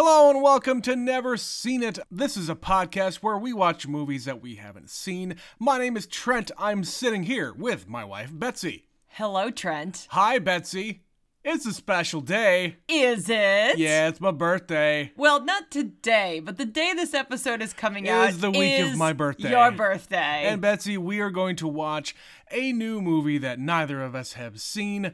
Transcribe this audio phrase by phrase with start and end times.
[0.00, 1.98] Hello and welcome to Never Seen It.
[2.08, 5.34] This is a podcast where we watch movies that we haven't seen.
[5.58, 6.52] My name is Trent.
[6.56, 8.86] I'm sitting here with my wife, Betsy.
[9.08, 10.06] Hello, Trent.
[10.10, 11.02] Hi, Betsy.
[11.42, 12.76] It's a special day.
[12.86, 13.78] Is it?
[13.78, 15.10] Yeah, it's my birthday.
[15.16, 18.78] Well, not today, but the day this episode is coming It out is the week
[18.78, 19.50] of my birthday.
[19.50, 20.44] Your birthday.
[20.44, 22.14] And Betsy, we are going to watch
[22.52, 25.12] a new movie that neither of us have seen.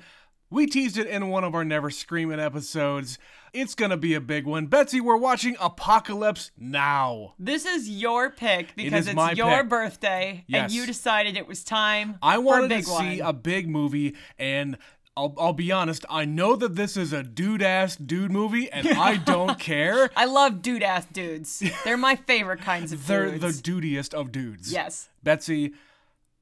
[0.54, 3.18] We teased it in one of our Never Screaming episodes.
[3.52, 4.66] It's gonna be a big one.
[4.66, 7.34] Betsy, we're watching Apocalypse Now.
[7.40, 9.68] this is your pick because is it's your pick.
[9.68, 10.62] birthday, Yes.
[10.70, 13.28] and you decided it was time I for a wanted to see one.
[13.28, 14.78] a big movie, and
[15.16, 18.86] I'll, I'll be honest, I know that this is a dude ass dude movie, and
[18.88, 20.08] I don't care.
[20.16, 21.64] I love dude ass dudes.
[21.82, 23.08] They're my favorite kinds of dudes.
[23.08, 23.60] They're the dudes.
[23.62, 24.72] dudiest of dudes.
[24.72, 25.08] yes.
[25.24, 25.72] Betsy,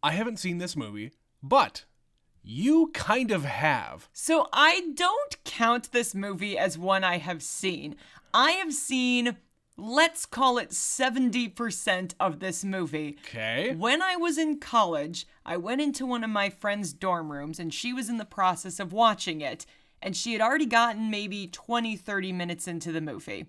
[0.03, 1.85] I haven't seen this movie, but
[2.43, 4.09] you kind of have.
[4.13, 7.97] So I don't count this movie as one I have seen.
[8.35, 9.37] I have seen,
[9.77, 13.17] let's call it 70% of this movie.
[13.29, 13.75] Okay.
[13.75, 17.73] When I was in college, I went into one of my friend's dorm rooms and
[17.73, 19.67] she was in the process of watching it.
[20.01, 23.47] And she had already gotten maybe 20, 30 minutes into the movie.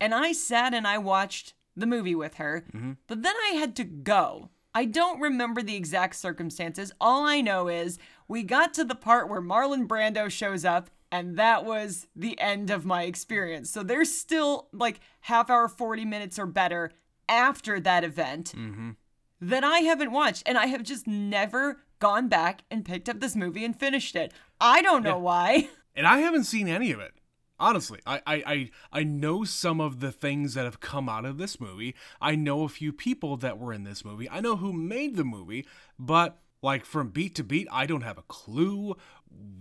[0.00, 2.92] And I sat and I watched the movie with her, mm-hmm.
[3.06, 4.50] but then I had to go.
[4.74, 6.92] I don't remember the exact circumstances.
[7.00, 7.98] All I know is
[8.28, 12.70] we got to the part where Marlon Brando shows up, and that was the end
[12.70, 13.70] of my experience.
[13.70, 16.92] So there's still like half hour, 40 minutes or better
[17.28, 18.90] after that event mm-hmm.
[19.40, 23.36] that I haven't watched, and I have just never gone back and picked up this
[23.36, 24.32] movie and finished it.
[24.60, 25.68] I don't know why.
[25.96, 27.12] And I haven't seen any of it.
[27.56, 31.38] Honestly, I, I, I, I know some of the things that have come out of
[31.38, 31.94] this movie.
[32.20, 34.28] I know a few people that were in this movie.
[34.28, 35.64] I know who made the movie,
[35.96, 38.96] but like from beat to beat, I don't have a clue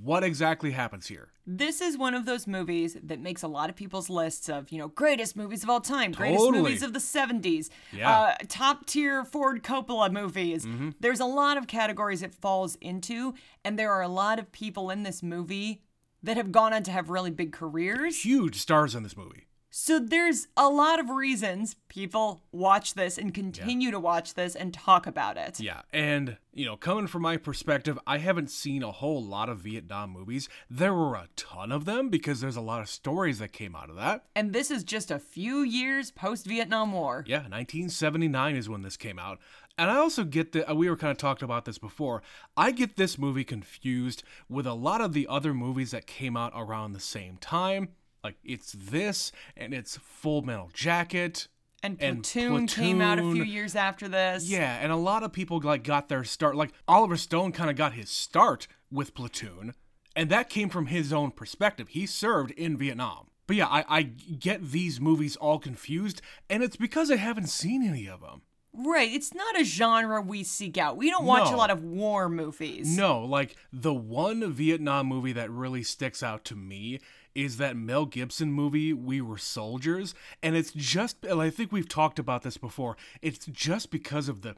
[0.01, 1.29] what exactly happens here.
[1.45, 4.77] This is one of those movies that makes a lot of people's lists of, you
[4.77, 6.63] know, greatest movies of all time, greatest Totally.
[6.63, 8.09] movies of the 70s, Yeah.
[8.11, 10.65] uh, top tier Ford Coppola movies.
[10.65, 10.91] Mm-hmm.
[10.99, 13.33] There's a lot of categories it falls into,
[13.65, 15.81] and there are a lot of people in this movie
[16.21, 18.23] that have gone on to have really big careers.
[18.23, 19.47] Huge stars in this movie.
[19.76, 24.72] So there's a lot of reasons people watch this and continue to watch this and
[24.72, 25.60] talk about it.
[25.60, 29.61] Yeah, and you know, coming from my perspective, I haven't seen a whole lot of
[29.61, 30.48] Vietnam movies.
[30.70, 33.89] There were a ton of them because there's a lot of stories that came out
[33.89, 34.26] of that.
[34.36, 37.23] And this is just a few years post Vietnam War.
[37.26, 39.40] Yeah, 1979 is when this came out.
[39.76, 42.22] And I also get that uh, we were kind of talking about this before.
[42.55, 46.54] I get this movie confused with a lot of the other movies that came out
[46.55, 47.90] around the same time.
[48.23, 51.48] Like it's this and it's Full Metal Jacket.
[51.86, 54.50] And And Platoon, came out a few years after this.
[54.50, 56.56] Yeah, and a lot of people like got their start.
[56.56, 59.73] Like Oliver Stone kind of got his start with Platoon,
[60.16, 61.89] and that came from his own perspective.
[61.89, 63.28] He served in Vietnam.
[63.48, 67.86] But yeah, I, I get these movies all confused, and it's because I haven't seen
[67.86, 68.44] any of them.
[68.76, 69.11] Right.
[69.11, 70.95] It's not a genre we seek out.
[70.98, 71.55] We don't watch No.
[71.55, 72.98] a lot of war movies.
[72.98, 77.00] No, like the one Vietnam movie that really sticks out to me
[77.36, 80.14] is that Mel Gibson movie, We Were Soldiers.
[80.42, 84.42] And it's just, and I think we've talked about this before, it's just because of
[84.42, 84.55] the.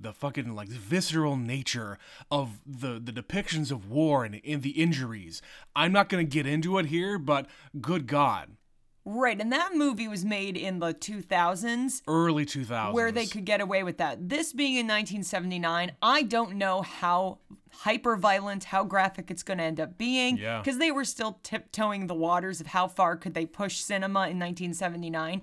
[0.00, 1.96] The fucking like visceral nature
[2.28, 5.40] of the the depictions of war and in the injuries.
[5.76, 7.46] I'm not gonna get into it here, but
[7.80, 8.56] good God,
[9.04, 9.40] Right.
[9.40, 12.92] And that movie was made in the 2000s early 2000s.
[12.92, 14.28] where they could get away with that.
[14.28, 17.38] This being in 1979, I don't know how
[17.70, 20.36] hyper violent, how graphic it's going to end up being.
[20.36, 20.58] Yeah.
[20.60, 24.38] Because they were still tiptoeing the waters of how far could they push cinema in
[24.38, 25.42] 1979.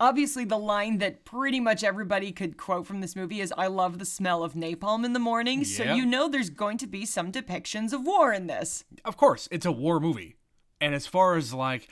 [0.00, 3.98] Obviously, the line that pretty much everybody could quote from this movie is I love
[3.98, 5.64] the smell of napalm in the morning.
[5.64, 8.84] So you know there's going to be some depictions of war in this.
[9.04, 10.36] of course it's a war movie
[10.80, 11.88] and as far as like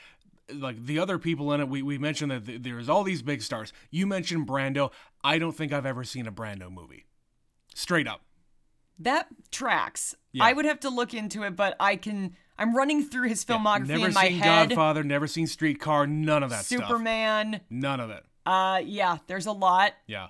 [0.53, 3.41] like the other people in it we, we mentioned that th- there's all these big
[3.41, 4.91] stars you mentioned brando
[5.23, 7.05] i don't think i've ever seen a brando movie
[7.75, 8.21] straight up
[8.99, 10.15] That tracks.
[10.31, 10.45] Yeah.
[10.45, 12.35] I would have to look into it, but I can.
[12.57, 14.69] I'm running through his filmography never in my seen head.
[14.69, 17.61] godfather never seen streetcar none of that stuff Superman.
[17.69, 19.93] none of it Uh, yeah, there's a lot.
[20.07, 20.27] yeah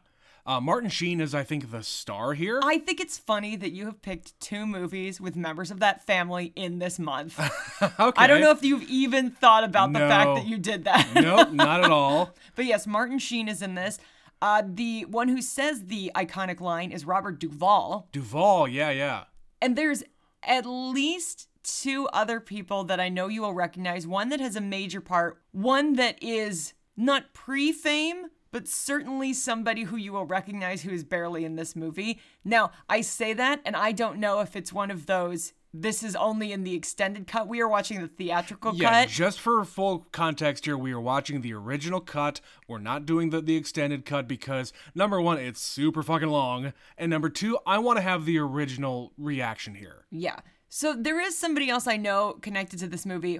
[0.47, 3.85] uh, martin sheen is i think the star here I think it's funny that you
[3.85, 7.39] have picked two movies with members of that family in this month.
[7.81, 11.07] okay I don't know if you've even thought about the fact that you did that.
[11.13, 13.99] nope not at all but yes, Martin Sheen is in this.
[14.41, 18.07] Uh, the one who says the iconic line is Robert Duvall.
[18.11, 19.23] duvall yeah yeah
[19.61, 20.03] And there's
[20.43, 24.07] at least two other people that I know you will recognize.
[24.07, 28.27] One that has a major part, one that is not pre fame,
[28.57, 32.19] but certainly somebody who you will recognize who is barely in this movie.
[32.43, 36.15] Now, I say that, and I don't know if it's one of those this is
[36.15, 37.47] only in the extended cut.
[37.47, 39.09] We are watching the theatrical Yeah, cut.
[39.09, 42.41] just for full context here, we are watching the original cut.
[42.67, 47.11] We're not doing the, the extended cut because number one, it's super fucking long, and
[47.11, 50.05] number two, I want to have the original reaction here.
[50.09, 50.39] Yeah.
[50.67, 53.39] So there is somebody else I know connected to this movie,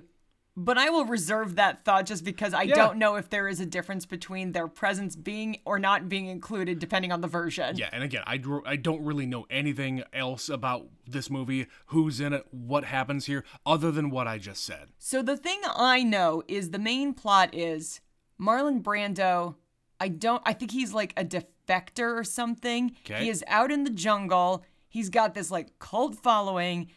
[0.59, 2.75] but I will reserve that thought just because I Yeah.
[2.75, 6.79] don't know if there is a difference between their presence being or not being included
[6.79, 7.77] depending on the version.
[7.77, 12.33] Yeah, and again, I, I don't really know anything else about this movie, who's in
[12.33, 14.89] it, what happens here, other than what I just said.
[14.97, 18.01] So the thing I know is the main plot is
[18.41, 19.55] Marlon Brando.
[19.99, 20.41] I don't.
[20.45, 22.95] I think he's like a defector or something.
[23.05, 23.23] Okay.
[23.25, 24.63] He is out in the jungle.
[24.89, 26.87] He's got this like cult following,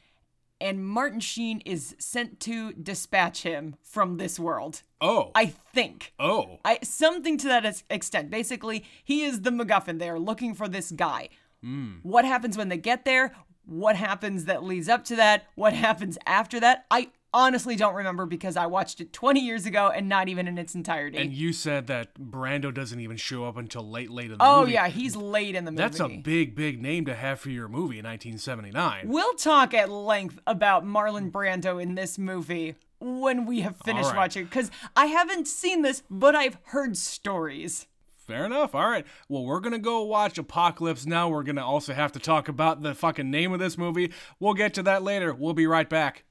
[0.61, 4.83] and Martin Sheen is sent to dispatch him from this world.
[5.01, 6.13] Oh, I think.
[6.19, 8.31] oh, I something to that extent.
[8.31, 9.99] Basically, he is the MacGuffin.
[9.99, 11.31] They are looking for this guy.
[11.63, 11.97] Hmm.
[12.03, 13.33] What happens when they get there?
[13.65, 15.45] What happens that leads up to that?
[15.55, 16.85] What happens after that?
[16.91, 20.59] I honestly don't remember because I watched it 20 years ago and not even in
[20.59, 21.19] its entirety.
[21.19, 24.61] and you said that Brando doesn't even show up until late, late in the oh
[24.61, 24.73] movie.
[24.73, 25.83] Oh, yeah, he's late in the movie.
[25.83, 29.09] That's a big, big name to have for your movie in 1979.
[29.09, 34.17] We'll talk at length about Marlon Brando in this movie when we have finished right.
[34.17, 37.87] watching because I haven't seen this, but I've heard stories.
[38.31, 38.77] Fair enough.
[38.77, 39.05] All right.
[39.29, 41.29] Well, we're going to go watch Apocalypse now.
[41.29, 44.13] We're going to also have to talk about the fucking name of this movie.
[44.39, 45.35] We'll get to that later.
[45.35, 46.25] We'll be right back.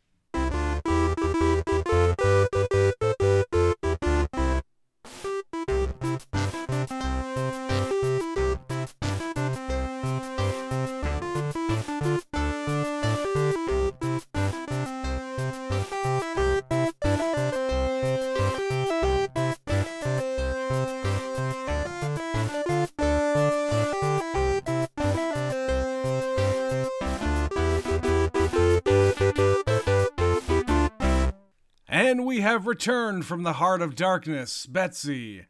[32.60, 35.46] Have returned from the heart of darkness, Betsy.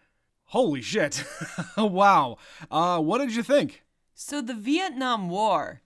[0.45, 1.23] Holy shit.
[1.77, 2.37] wow.
[2.69, 3.83] Uh, what did you think?
[4.13, 5.81] So the Vietnam War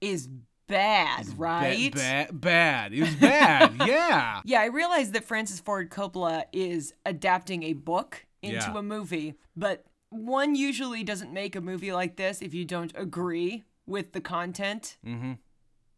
[0.00, 0.28] is
[0.68, 1.92] bad, right?
[1.92, 2.92] Bad, bad.
[2.92, 3.74] It was bad.
[3.86, 4.40] yeah.
[4.44, 8.78] Yeah, I realized that Francis Ford Coppola is adapting a book into Yeah.
[8.78, 13.64] a movie, but one usually doesn't make a movie like this if you don't agree
[13.86, 14.96] with the content.
[15.04, 15.32] Mm-hmm.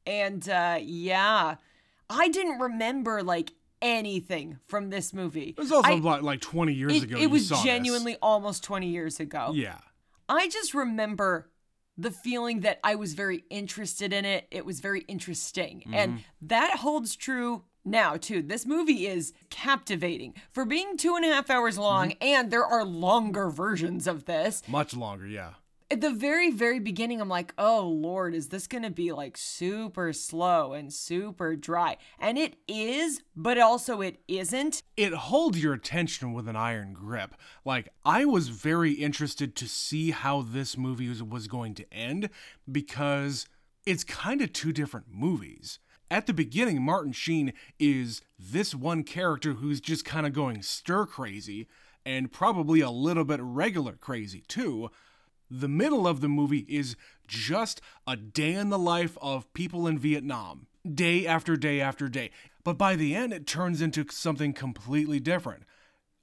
[0.06, 1.56] And uh, yeah,
[2.08, 3.52] I didn't remember like
[3.84, 5.54] anything from this movie.
[5.56, 7.16] It was also I- like, like 20 years it, ago.
[7.18, 7.64] it was saw this.
[7.64, 9.52] genuinely almost 20 years ago.
[9.54, 9.78] Yeah.
[10.28, 11.50] I just remember
[11.96, 14.48] the feeling that I was very interested in it.
[14.50, 15.80] It was very interesting.
[15.80, 15.94] Mm-hmm.
[15.94, 18.42] And that holds true now, too.
[18.42, 22.24] This movie is captivating for being two and a half hours long, mm-hmm.
[22.24, 24.62] and there are longer versions of this.
[24.66, 25.26] Much longer.
[25.26, 25.50] Yeah.
[25.90, 30.12] At the very, very beginning, I'm like, oh, Lord, is this to be like super
[30.14, 31.98] slow and super dry?
[32.18, 34.82] And it is, but also it isn't.
[34.96, 37.34] it holds your attention with an iron grip.
[37.64, 42.30] Like, I was very interested to see how this movie was, was going to end
[42.70, 43.46] because
[43.84, 45.78] it's kind of two different movies.
[46.10, 51.04] At the beginning, Martin Sheen is this one character who's just kind of going stir
[51.06, 51.68] crazy
[52.06, 54.90] and probably a little bit regular crazy too.
[55.50, 56.96] The middle of the movie is
[57.26, 62.30] just a day in the life of people in Vietnam, day after day after day.
[62.64, 65.64] But by the end, it turns into something completely different.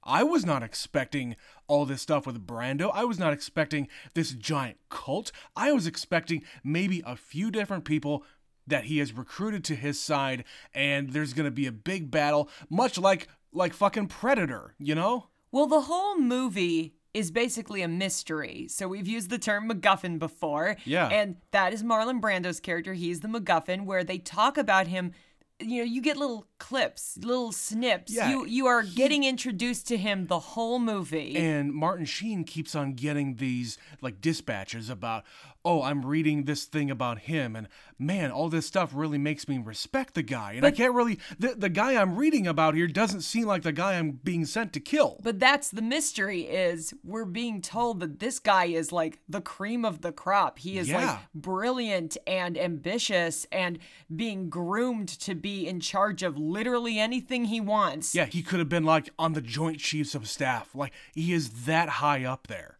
[0.04, 1.36] I was not expecting
[1.68, 2.90] all this stuff with Brando.
[2.92, 5.30] I was not expecting this giant cult.
[5.54, 8.24] I was expecting maybe a few different people
[8.66, 12.48] that he has recruited to his side and there's going to be a big battle
[12.68, 15.28] much like like fucking Predator, you know?
[15.50, 18.66] Well, the whole movie is basically a mystery.
[18.68, 20.76] So we've used the term MacGuffin before.
[20.84, 21.08] Yeah.
[21.08, 22.94] And that is Marlon Brando's character.
[22.94, 25.12] He's the MacGuffin, where they talk about him.
[25.60, 28.14] You know, you get little clips, little snips.
[28.14, 31.36] Yeah, you you are getting introduced to him the whole movie.
[31.36, 35.24] And Martin Sheen keeps on getting these like dispatches about,
[35.64, 37.66] oh, I'm reading this thing about him, and
[37.98, 40.52] man, all this stuff really makes me respect the guy.
[40.52, 43.72] And I can't really, the, the guy I'm reading about here doesn't seem like the
[43.72, 45.18] guy I'm being sent to kill.
[45.22, 49.84] But that's the mystery is we're being told that this guy is like the cream
[49.84, 50.58] of the crop.
[50.58, 51.06] He is Yeah.
[51.06, 53.78] like brilliant and ambitious and
[54.14, 58.14] being groomed to be in charge of literally anything he wants.
[58.14, 60.74] yeah, he could have been like on the Joint Chiefs of Staff.
[60.74, 62.78] Like, he is that high up there.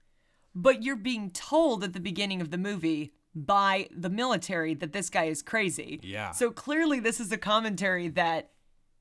[0.54, 5.08] But you're being told at the beginning of the movie by the military that this
[5.08, 5.98] guy is crazy.
[6.02, 6.32] Yeah.
[6.32, 8.50] So clearly this is a commentary that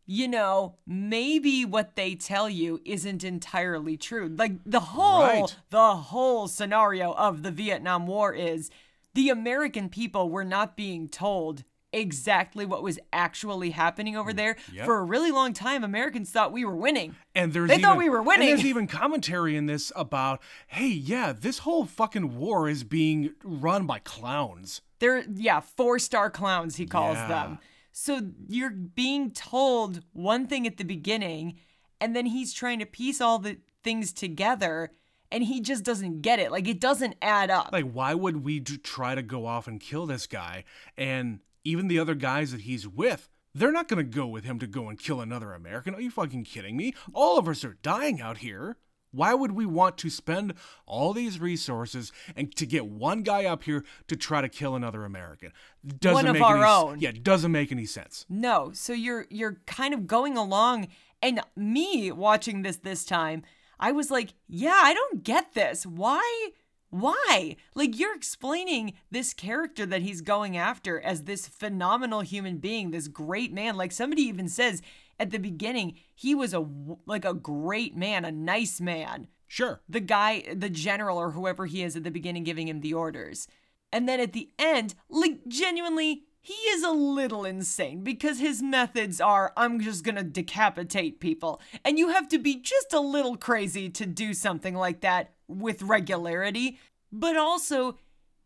[0.07, 4.27] you know, maybe what they tell you isn't entirely true.
[4.35, 5.55] Like the whole Right.
[5.69, 8.69] the whole scenario of the Vietnam War is
[9.13, 11.63] the American people were not being told
[11.93, 14.55] exactly what was actually happening over there.
[14.55, 14.85] Mm, Yep.
[14.85, 17.15] For a really long time, Americans thought we were winning.
[17.35, 18.47] And there's They even, thought we were and winning.
[18.47, 23.85] there's even commentary in this about, hey, yeah, this whole fucking war is being run
[23.85, 24.81] by clowns.
[24.99, 27.27] They're yeah, four star clowns he calls Yeah.
[27.27, 27.59] them.
[27.91, 31.55] So you're being told one thing at the beginning,
[31.99, 34.91] and then he's trying to piece all the things together,
[35.29, 36.51] and he just doesn't get it.
[36.51, 37.69] Like it doesn't add up.
[37.73, 40.63] Like, why would we d- try to go off and kill this guy?
[40.97, 44.59] And even the other guys that he's with, they're not going to go with him
[44.59, 45.93] to go and kill another American.
[45.95, 46.93] Are you fucking kidding me?
[47.13, 48.77] All of us are dying out here.
[49.13, 50.53] Why would we want to spend
[50.85, 55.03] all these resources and to get one guy up here to try to kill another
[55.03, 55.51] American?
[55.85, 56.99] Doesn't One of make our any, own.
[56.99, 58.25] Yeah, doesn't make any sense.
[58.29, 60.87] No, so you're you're kind of going along
[61.21, 63.43] and me watching this this time,
[63.79, 65.85] I was like, yeah, I don't get this.
[65.85, 66.51] Why
[66.91, 67.55] why?
[67.73, 73.07] Like you're explaining this character that he's going after as this phenomenal human being, this
[73.07, 73.75] great man.
[73.75, 74.81] Like somebody even says
[75.19, 76.65] at the beginning, he was a,
[77.05, 79.81] like a great man, a nice man Sure.
[79.89, 83.49] the guy, the general or whoever he is at the beginning giving him the orders.
[83.91, 89.21] And then at the end, like genuinely, he is a little insane because his methods
[89.21, 91.61] are I'm just gonna decapitate people.
[91.85, 95.83] And you have to be just a little crazy to do something like that with
[95.83, 96.79] regularity.
[97.11, 97.97] But also,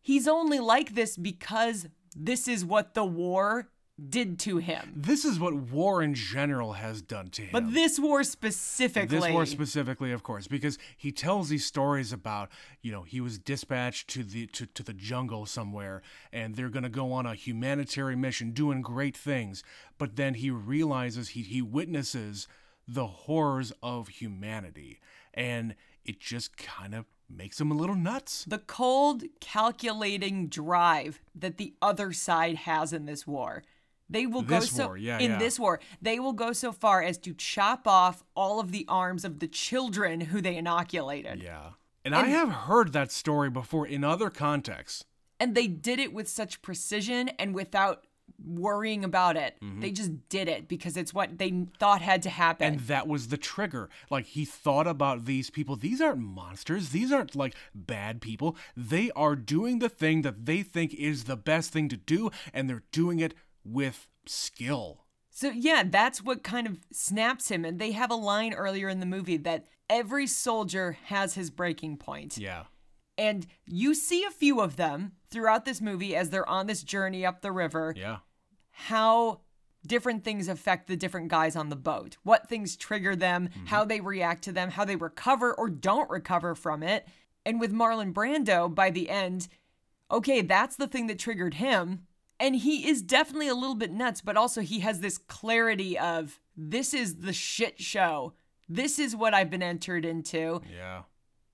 [0.02, 3.70] he's only like this because this is what the war
[4.10, 4.94] did to him.
[4.96, 7.50] This is what war in general has done to him.
[7.52, 9.20] But this war specifically.
[9.20, 12.50] This war specifically, of course, because he tells these stories about,
[12.82, 16.02] you know, he was dispatched to the to, to the jungle somewhere
[16.34, 19.64] and they're gonna go on a humanitarian mission doing great things.
[19.98, 22.48] But then he realizes he he witnesses
[22.88, 25.00] the horrors of humanity.
[25.34, 28.46] And it just kind of makes him a little nuts.
[28.46, 33.64] the cold, calculating drive that the other side has in this war.
[34.10, 35.40] They will go so yeah, in yeah.
[35.40, 39.26] this war, they will go so far as to chop off all of the arms
[39.26, 41.42] of the children who they inoculated.
[41.42, 41.72] Yeah.
[42.04, 45.06] And, I have heard that story before in other contexts.
[45.40, 48.06] And they did it with such precision and without
[48.44, 49.56] worrying about it.
[49.62, 49.82] Mm-hmm.
[49.82, 52.74] They just did it because it's what they thought had to happen.
[52.74, 53.90] And that was the trigger.
[54.10, 55.76] Like he thought about these people.
[55.76, 56.90] These aren't monsters.
[56.90, 58.56] These aren't like bad people.
[58.76, 62.70] They are doing the thing that they think is the best thing to do, and
[62.70, 63.34] they're doing it
[63.66, 65.02] with skill.
[65.30, 67.66] So yeah, that's what kind of snaps him.
[67.66, 71.98] And they have a line earlier in the movie that every soldier has his breaking
[71.98, 72.38] point.
[72.38, 72.64] Yeah.
[73.18, 77.26] And you see a few of them throughout this movie as they're on this journey
[77.26, 78.18] up the river, Yeah.
[78.72, 79.42] how
[79.86, 83.66] different things affect the different guys on the boat, what things trigger them, mm-hmm.
[83.68, 87.08] how they react to them, how they recover or don't recover from it.
[87.46, 89.48] And with Marlon Brando, by the end,
[90.10, 92.08] okay, that's the thing that triggered him.
[92.40, 96.40] And he is definitely a little bit nuts, but also he has this clarity of
[96.58, 98.34] this is the shit show.
[98.68, 101.04] This is what I've been entered into Yeah.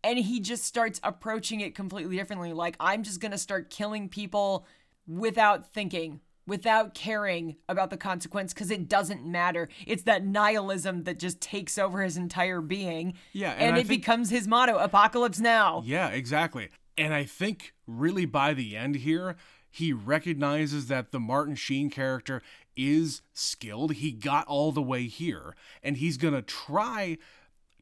[0.03, 4.09] and he just starts approaching it completely differently like i'm just going to start killing
[4.09, 4.65] people
[5.07, 11.19] without thinking without caring about the consequence because it doesn't matter it's that nihilism that
[11.19, 15.39] just takes over his entire being Yeah, and, and it think- becomes his motto apocalypse
[15.39, 16.69] now Yeah, exactly.
[16.97, 19.35] And I think really by the end here,
[19.71, 22.41] he recognizes that the Martin Sheen character
[22.75, 23.93] is skilled.
[23.93, 27.17] He got all the way here, and he's going to try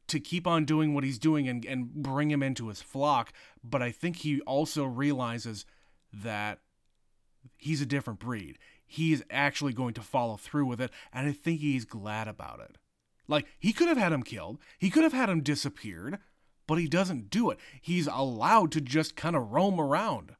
[0.06, 3.32] to keep on doing what he's doing and, and bring him into his flock.
[3.62, 5.66] But I think he also realizes
[6.12, 6.60] that
[7.56, 8.58] he's a different breed.
[8.86, 12.60] He is actually going to follow through with it, and I think he's glad about
[12.60, 12.78] it.
[13.28, 16.18] Like, he could have had him killed, he could have had him disappeared,
[16.66, 17.58] but he doesn't do it.
[17.80, 20.34] He's allowed to just kind of roam around.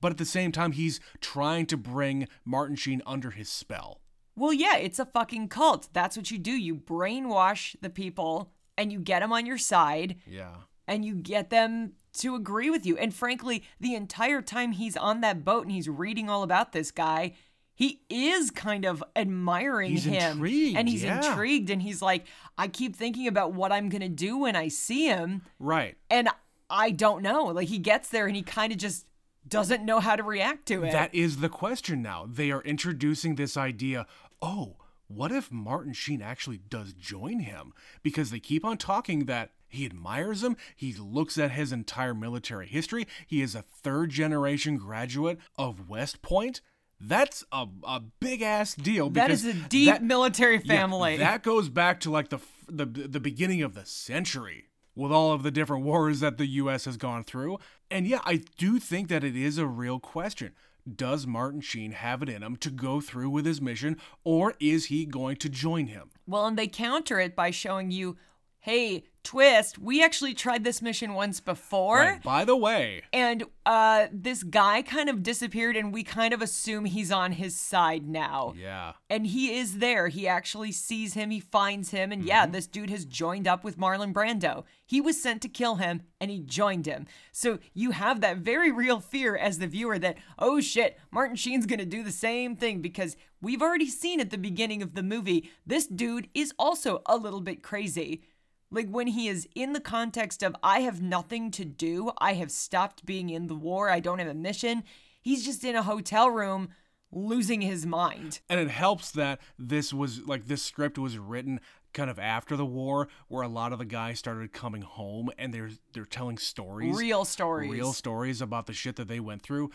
[0.00, 4.00] But at the same time, he's trying to bring Martin Sheen under his spell.
[4.36, 8.92] well yeah it's a fucking cult that's what you do you brainwash the people and
[8.92, 10.54] you get them on your side Yeah.
[10.88, 11.92] and you get them
[12.22, 12.96] to agree with you.
[12.96, 16.90] And frankly, the entire time he's on that boat and he's reading all about this
[16.90, 17.34] guy,
[17.74, 20.32] he is kind of admiring He's him.
[20.32, 21.16] intrigued, and he's yeah.
[21.30, 22.24] intrigued and he's like,
[22.58, 25.42] I keep thinking about what I'm going to do when I see him.
[25.58, 25.96] Right.
[26.10, 26.28] And
[26.68, 27.44] I don't know.
[27.46, 29.06] Like he gets there and he kind of just
[29.46, 30.92] doesn't know how to react to it.
[30.92, 32.26] That is the question now.
[32.28, 34.06] They are introducing this idea
[34.42, 37.72] oh, what if Martin Sheen actually does join him?
[38.02, 42.66] Because they keep on talking that he admires him, he looks at his entire military
[42.66, 46.60] history, he is a third generation graduate of West Point.
[47.00, 49.10] That's a, a big ass deal.
[49.10, 51.16] that is a deep that- military Yeah, family.
[51.18, 55.42] that goes back to like the, the the beginning of the century with all of
[55.42, 57.58] the different wars that the US has gone through.
[57.90, 60.52] And yeah, I do think that it is a real question.
[60.96, 64.86] does Martin Sheen have it in him to go through with his mission, or is
[64.86, 66.10] he going to join him?
[66.26, 68.16] Well, and they counter it by showing you,
[68.60, 71.98] hey, twist, we actually tried this mission once before.
[71.98, 72.22] Right.
[72.22, 76.84] By the way, And uh, this guy kind of disappeared, and we kind of assume
[76.86, 78.54] he's on his side now.
[78.56, 78.92] yeah.
[79.08, 80.08] And he is there.
[80.08, 82.52] He actually sees him, he finds him, and yeah, Mm-hmm.
[82.52, 84.64] this dude has joined up with Marlon Brando.
[84.86, 87.06] He was sent to kill him, and he joined him.
[87.32, 91.66] So you have that very real fear as the viewer that, oh shit, Martin Sheen's
[91.66, 95.50] gonna do the same thing because we've already seen at the beginning of the movie,
[95.66, 98.22] this dude is also a little bit crazy.
[98.70, 102.50] Like when he is in the context of, I have nothing to do, I have
[102.50, 104.84] stopped being in the war, I don't have a mission,
[105.20, 106.68] he's just in a hotel room
[107.12, 108.40] losing his mind.
[108.48, 111.60] And it helps that this was like this script was written
[111.92, 115.52] kind of after the war where a lot of the guys started coming home and
[115.52, 116.96] they're they're telling stories.
[116.96, 117.70] Real stories.
[117.70, 119.70] real stories about the shit that they went through.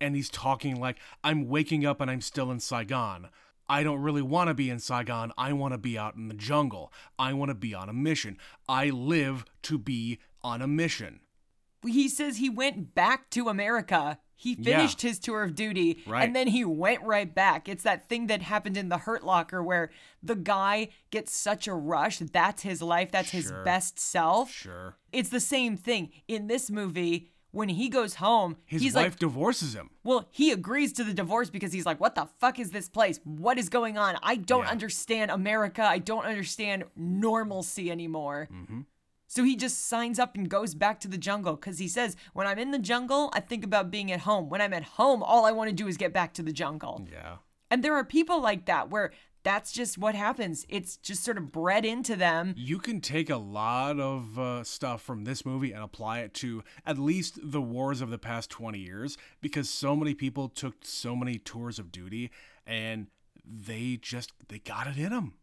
[0.00, 3.28] And he's talking like, I'm waking up and I'm still in Saigon.
[3.68, 5.32] I don't really want to be in Saigon.
[5.38, 6.92] I want to be out in the jungle.
[7.18, 8.38] I want to be on a mission.
[8.68, 11.20] I live to be on a mission.
[11.84, 14.16] he says he went back to America.
[14.36, 14.76] He Yeah.
[14.76, 16.22] finished his tour of duty Right.
[16.24, 17.68] and then he went right back.
[17.68, 19.90] It's that thing that happened in the Hurt Locker where
[20.22, 22.18] the guy gets such a rush.
[22.20, 24.52] That's his life, that's his best self.
[24.52, 24.96] Sure.
[25.10, 26.10] It's the same thing.
[26.28, 29.90] In this movie, when he goes home, His he's wife like, divorces him.
[30.02, 33.20] well, he agrees to the divorce because he's like, what the fuck is this place?
[33.24, 34.16] What is going on?
[34.22, 34.70] I don't Yeah.
[34.70, 35.82] understand America.
[35.84, 38.48] I don't understand normalcy anymore.
[38.52, 38.80] Mm-hmm.
[39.26, 42.46] So he just signs up and goes back to the jungle because he says, when
[42.46, 44.50] I'm in the jungle, I think about being at home.
[44.50, 47.06] When I'm at home, all I want to do is get back to the jungle.
[47.10, 47.36] Yeah.
[47.70, 49.12] And there are people like that where
[49.42, 50.64] that's just what happens.
[50.68, 52.54] It's just sort of bred into them.
[52.56, 56.62] You can take a lot of uh, stuff from this movie and apply it to
[56.86, 61.16] at least the wars of the past 20 years because so many people took so
[61.16, 62.30] many tours of duty
[62.66, 63.08] and
[63.44, 65.34] they just they got it in them.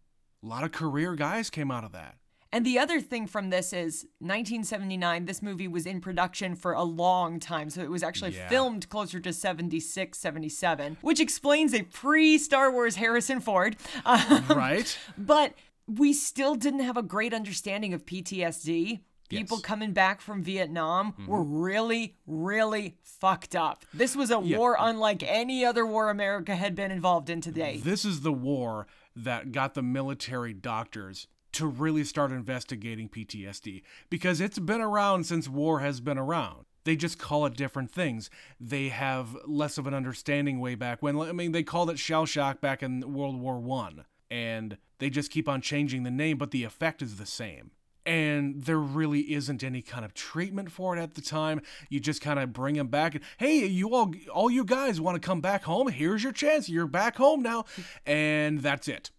[0.44, 2.16] A lot of career guys came out of that.
[2.52, 6.84] And the other thing from this is 1979, this movie was in production for a
[6.84, 7.70] long time.
[7.70, 8.50] So it was actually Yeah.
[8.50, 13.76] filmed closer to 76, 77, which explains a pre Star Wars Harrison Ford.
[14.06, 14.98] Uh, Right?
[15.18, 15.54] but
[15.88, 19.02] we still didn't have a great understanding of PTSD.
[19.30, 19.66] People Yes.
[19.66, 23.86] coming back from Vietnam were really, really fucked up.
[23.94, 24.58] This was a Yeah.
[24.58, 27.78] war unlike any other war America had been involved in today.
[27.84, 34.40] This is the war that got the military doctors to really start investigating PTSD because
[34.42, 36.66] it's been around since war has been around.
[36.84, 38.30] They just call it different things.
[38.60, 41.20] They have less of an understanding way back when.
[41.20, 45.32] I mean, they called it shell shock back in World War One, and they just
[45.32, 47.72] keep on changing the name, but the effect is the same.
[48.06, 51.62] And there really isn't any kind of treatment for it at the time.
[51.90, 53.14] You just kind of bring them back.
[53.14, 55.90] And, hey, you all, all you guys want to come back home?
[55.90, 56.70] Here's your chance.
[56.70, 57.66] You're back home now,
[58.06, 59.12] and that's it.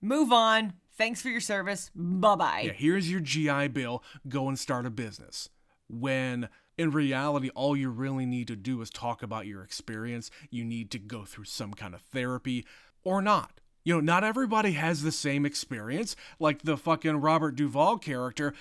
[0.00, 0.74] Move on.
[0.96, 1.90] Thanks for your service.
[1.94, 2.62] Bye bye.
[2.66, 4.02] Yeah, here's your GI Bill.
[4.28, 5.50] Go and start a business.
[5.88, 10.30] When in reality, all you really need to do is talk about your experience.
[10.50, 12.66] You need to go through some kind of therapy
[13.02, 13.60] or not.
[13.86, 16.16] You know, not everybody has the same experience.
[16.40, 18.52] Like the fucking Robert Duvall character,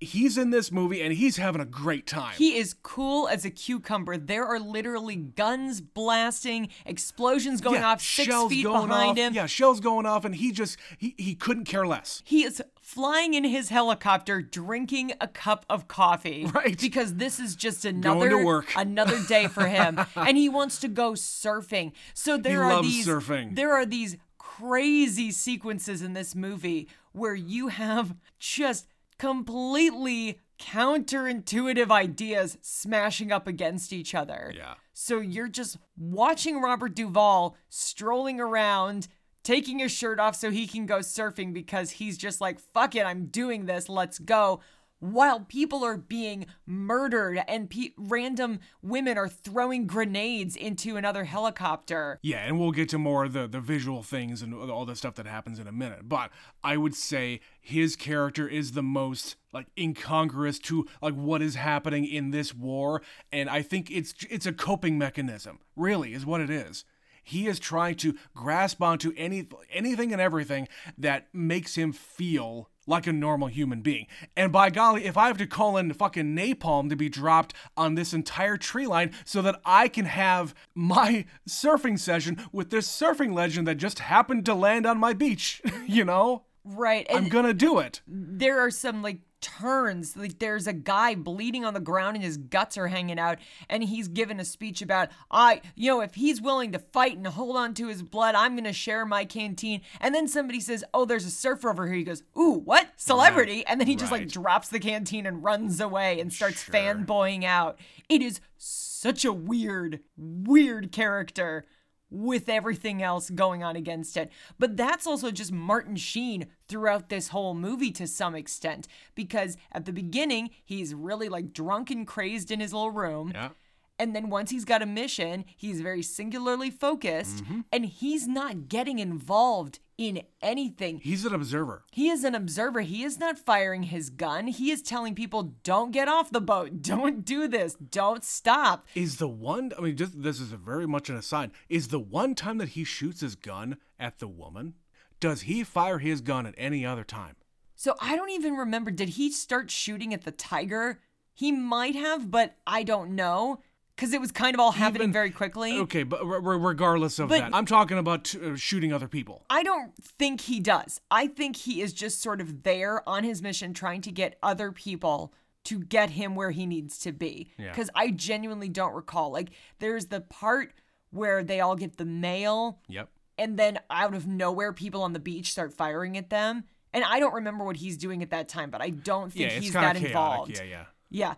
[0.00, 2.34] he's in this movie and he's having a great time.
[2.36, 4.16] He is cool as a cucumber.
[4.16, 9.16] There are literally guns blasting, explosions going Yeah, off six shells feet going behind off.
[9.18, 9.34] him.
[9.34, 12.20] Yeah, shells going off, and he just he he couldn't care less.
[12.26, 16.50] He is flying in his helicopter drinking a cup of coffee.
[16.52, 16.78] Right.
[16.78, 18.72] Because this is just another to work.
[18.76, 20.00] another day for him.
[20.16, 21.92] and he wants to go surfing.
[22.14, 23.54] So there are loves these surfing.
[23.54, 24.16] there are these
[24.62, 28.86] crazy sequences in this movie where you have just
[29.18, 34.52] completely counterintuitive ideas smashing up against each other.
[34.54, 34.74] Yeah.
[34.92, 39.08] So you're just watching Robert Duvall strolling around,
[39.42, 43.04] taking his shirt off so he can go surfing because he's just like, fuck it,
[43.04, 44.60] I'm doing this, let's go.
[45.02, 52.20] While people are being murdered and pe- random women are throwing grenades into another helicopter.
[52.22, 55.16] Yeah, and we'll get to more of the, the visual things and all the stuff
[55.16, 56.08] that happens in a minute.
[56.08, 56.30] But
[56.62, 62.04] I would say his character is the most like incongruous to like what is happening
[62.04, 65.58] in this war, and I think it's it's a coping mechanism.
[65.74, 66.84] Really, is what it is.
[67.24, 73.06] He is trying to grasp onto any anything and everything that makes him feel like
[73.06, 74.06] a normal human being.
[74.36, 77.94] And by golly, if I have to call in fucking napalm to be dropped on
[77.94, 83.32] this entire tree line so that I can have my surfing session with this surfing
[83.34, 86.44] legend that just happened to land on my beach, you know?
[86.64, 87.06] Right.
[87.10, 88.02] I'm gonna do it.
[88.06, 90.16] there are some like turns.
[90.16, 93.82] Like there's a guy bleeding on the ground and his guts are hanging out, and
[93.82, 97.56] he's given a speech about I, you know, if he's willing to fight and hold
[97.56, 99.82] on to his blood, I'm gonna share my canteen.
[100.00, 102.92] And then somebody says, "Oh, there's a surfer over here." He goes, "Ooh, what uh-huh.
[102.96, 103.64] celebrity?" Right.
[103.66, 106.74] And then he just like drops the canteen and runs away and starts Sure.
[106.74, 107.78] fanboying out.
[108.08, 111.66] It is such a weird, weird character
[112.12, 114.30] with everything else going on against it.
[114.58, 119.86] But that's also just Martin Sheen throughout this whole movie to some extent because at
[119.86, 123.32] the beginning he's really like drunk and crazed in his little room.
[123.34, 123.50] Yeah.
[123.98, 127.60] And then once he's got a mission, he's very singularly focused mm-hmm.
[127.70, 130.98] and he's not getting involved in anything.
[131.02, 131.84] He's an observer.
[131.92, 132.80] He is an observer.
[132.80, 134.48] He is not firing his gun.
[134.48, 136.82] He is telling people, don't get off the boat.
[136.82, 137.74] Don't do this.
[137.74, 138.86] Don't stop.
[138.94, 141.52] Is the one I mean just this is a very much an aside.
[141.68, 144.74] Is the one time that he shoots his gun at the woman?
[145.20, 147.36] Does he fire his gun at any other time?
[147.76, 148.90] So I don't even remember.
[148.90, 151.00] Did he start shooting at the tiger?
[151.34, 153.60] He might have, but I don't know.
[153.96, 155.78] Because it was kind of all happening Even- very quickly.
[155.80, 159.44] Okay, but re- re- regardless of But- that, I'm talking about uh, shooting other people.
[159.50, 161.00] I don't think he does.
[161.10, 164.72] I think he is just sort of there on his mission trying to get other
[164.72, 165.32] people
[165.64, 167.50] to get him where he needs to be.
[167.58, 167.68] Yeah.
[167.70, 169.30] Because I genuinely don't recall.
[169.30, 170.72] Like, there's the part
[171.10, 173.08] where they all get the mail, Yep.
[173.38, 176.64] and then out of nowhere, people on the beach start firing at them.
[176.94, 179.64] And I don't remember what he's doing at that time, but I don't think it's
[179.66, 180.56] he's that of involved.
[180.58, 180.84] Yeah, yeah.
[181.10, 181.34] Yeah.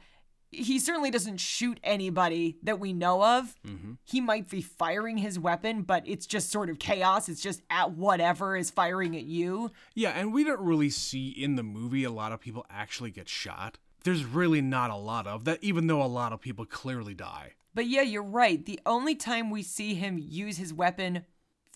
[0.54, 3.54] He certainly doesn't shoot anybody that we know of.
[3.66, 3.92] Mm-hmm.
[4.04, 7.28] He might be firing his weapon, but it's just sort of chaos.
[7.28, 9.70] It's just at whatever is firing at you.
[9.94, 13.28] Yeah, and we don't really see in the movie a lot of people actually get
[13.28, 13.78] shot.
[14.04, 17.52] There's really not a lot of that, even though a lot of people clearly die.
[17.74, 18.64] But yeah, you're right.
[18.64, 21.24] The only time we see him use his weapon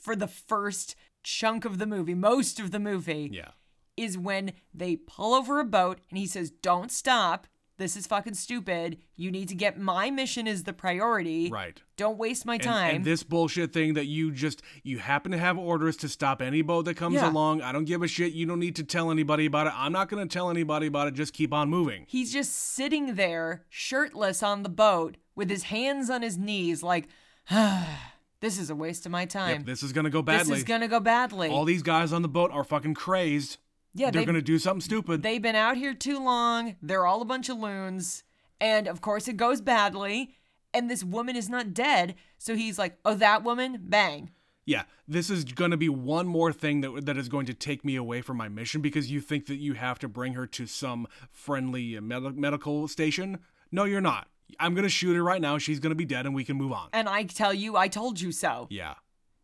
[0.00, 3.50] for the first chunk of the movie, most of the movie, Yeah.
[3.96, 7.46] is when they pull over a boat and he says, Don't stop.
[7.78, 8.98] This is fucking stupid.
[9.16, 11.48] You need to get my mission is the priority.
[11.48, 11.80] Right.
[11.96, 12.94] Don't waste my And, time.
[12.96, 16.60] and this bullshit thing that you just you happen to have orders to stop any
[16.60, 17.30] boat that comes Yeah.
[17.30, 17.62] along.
[17.62, 18.32] I don't give a shit.
[18.32, 19.72] You don't need to tell anybody about it.
[19.76, 21.14] I'm not going to tell anybody about it.
[21.14, 22.04] Just keep on moving.
[22.08, 27.06] He's just sitting there, shirtless on the boat, with his hands on his knees, like,
[28.40, 29.58] this is a waste of my time.
[29.58, 30.50] Yep, this is going to go badly.
[30.50, 31.48] this is gonna go badly.
[31.48, 33.58] All these guys on the boat are fucking crazed.
[33.94, 35.22] Yeah, They're going to do something stupid.
[35.22, 36.76] they've been out here too long.
[36.82, 38.22] They're all a bunch of loons.
[38.60, 40.34] And of course, it goes badly.
[40.74, 42.14] And this woman is not dead.
[42.36, 43.78] So he's like, oh, that woman?
[43.82, 44.30] Bang.
[44.66, 47.86] Yeah, this is going to be one more thing that that is going to take
[47.86, 50.66] me away from my mission because you think that you have to bring her to
[50.66, 53.38] some friendly uh, med- medical station.
[53.72, 54.28] No, you're not.
[54.60, 55.56] I'm going to shoot her right now.
[55.56, 56.90] She's going to be dead and we can move on.
[56.92, 58.66] And I tell you, I told you so.
[58.70, 58.94] Yeah.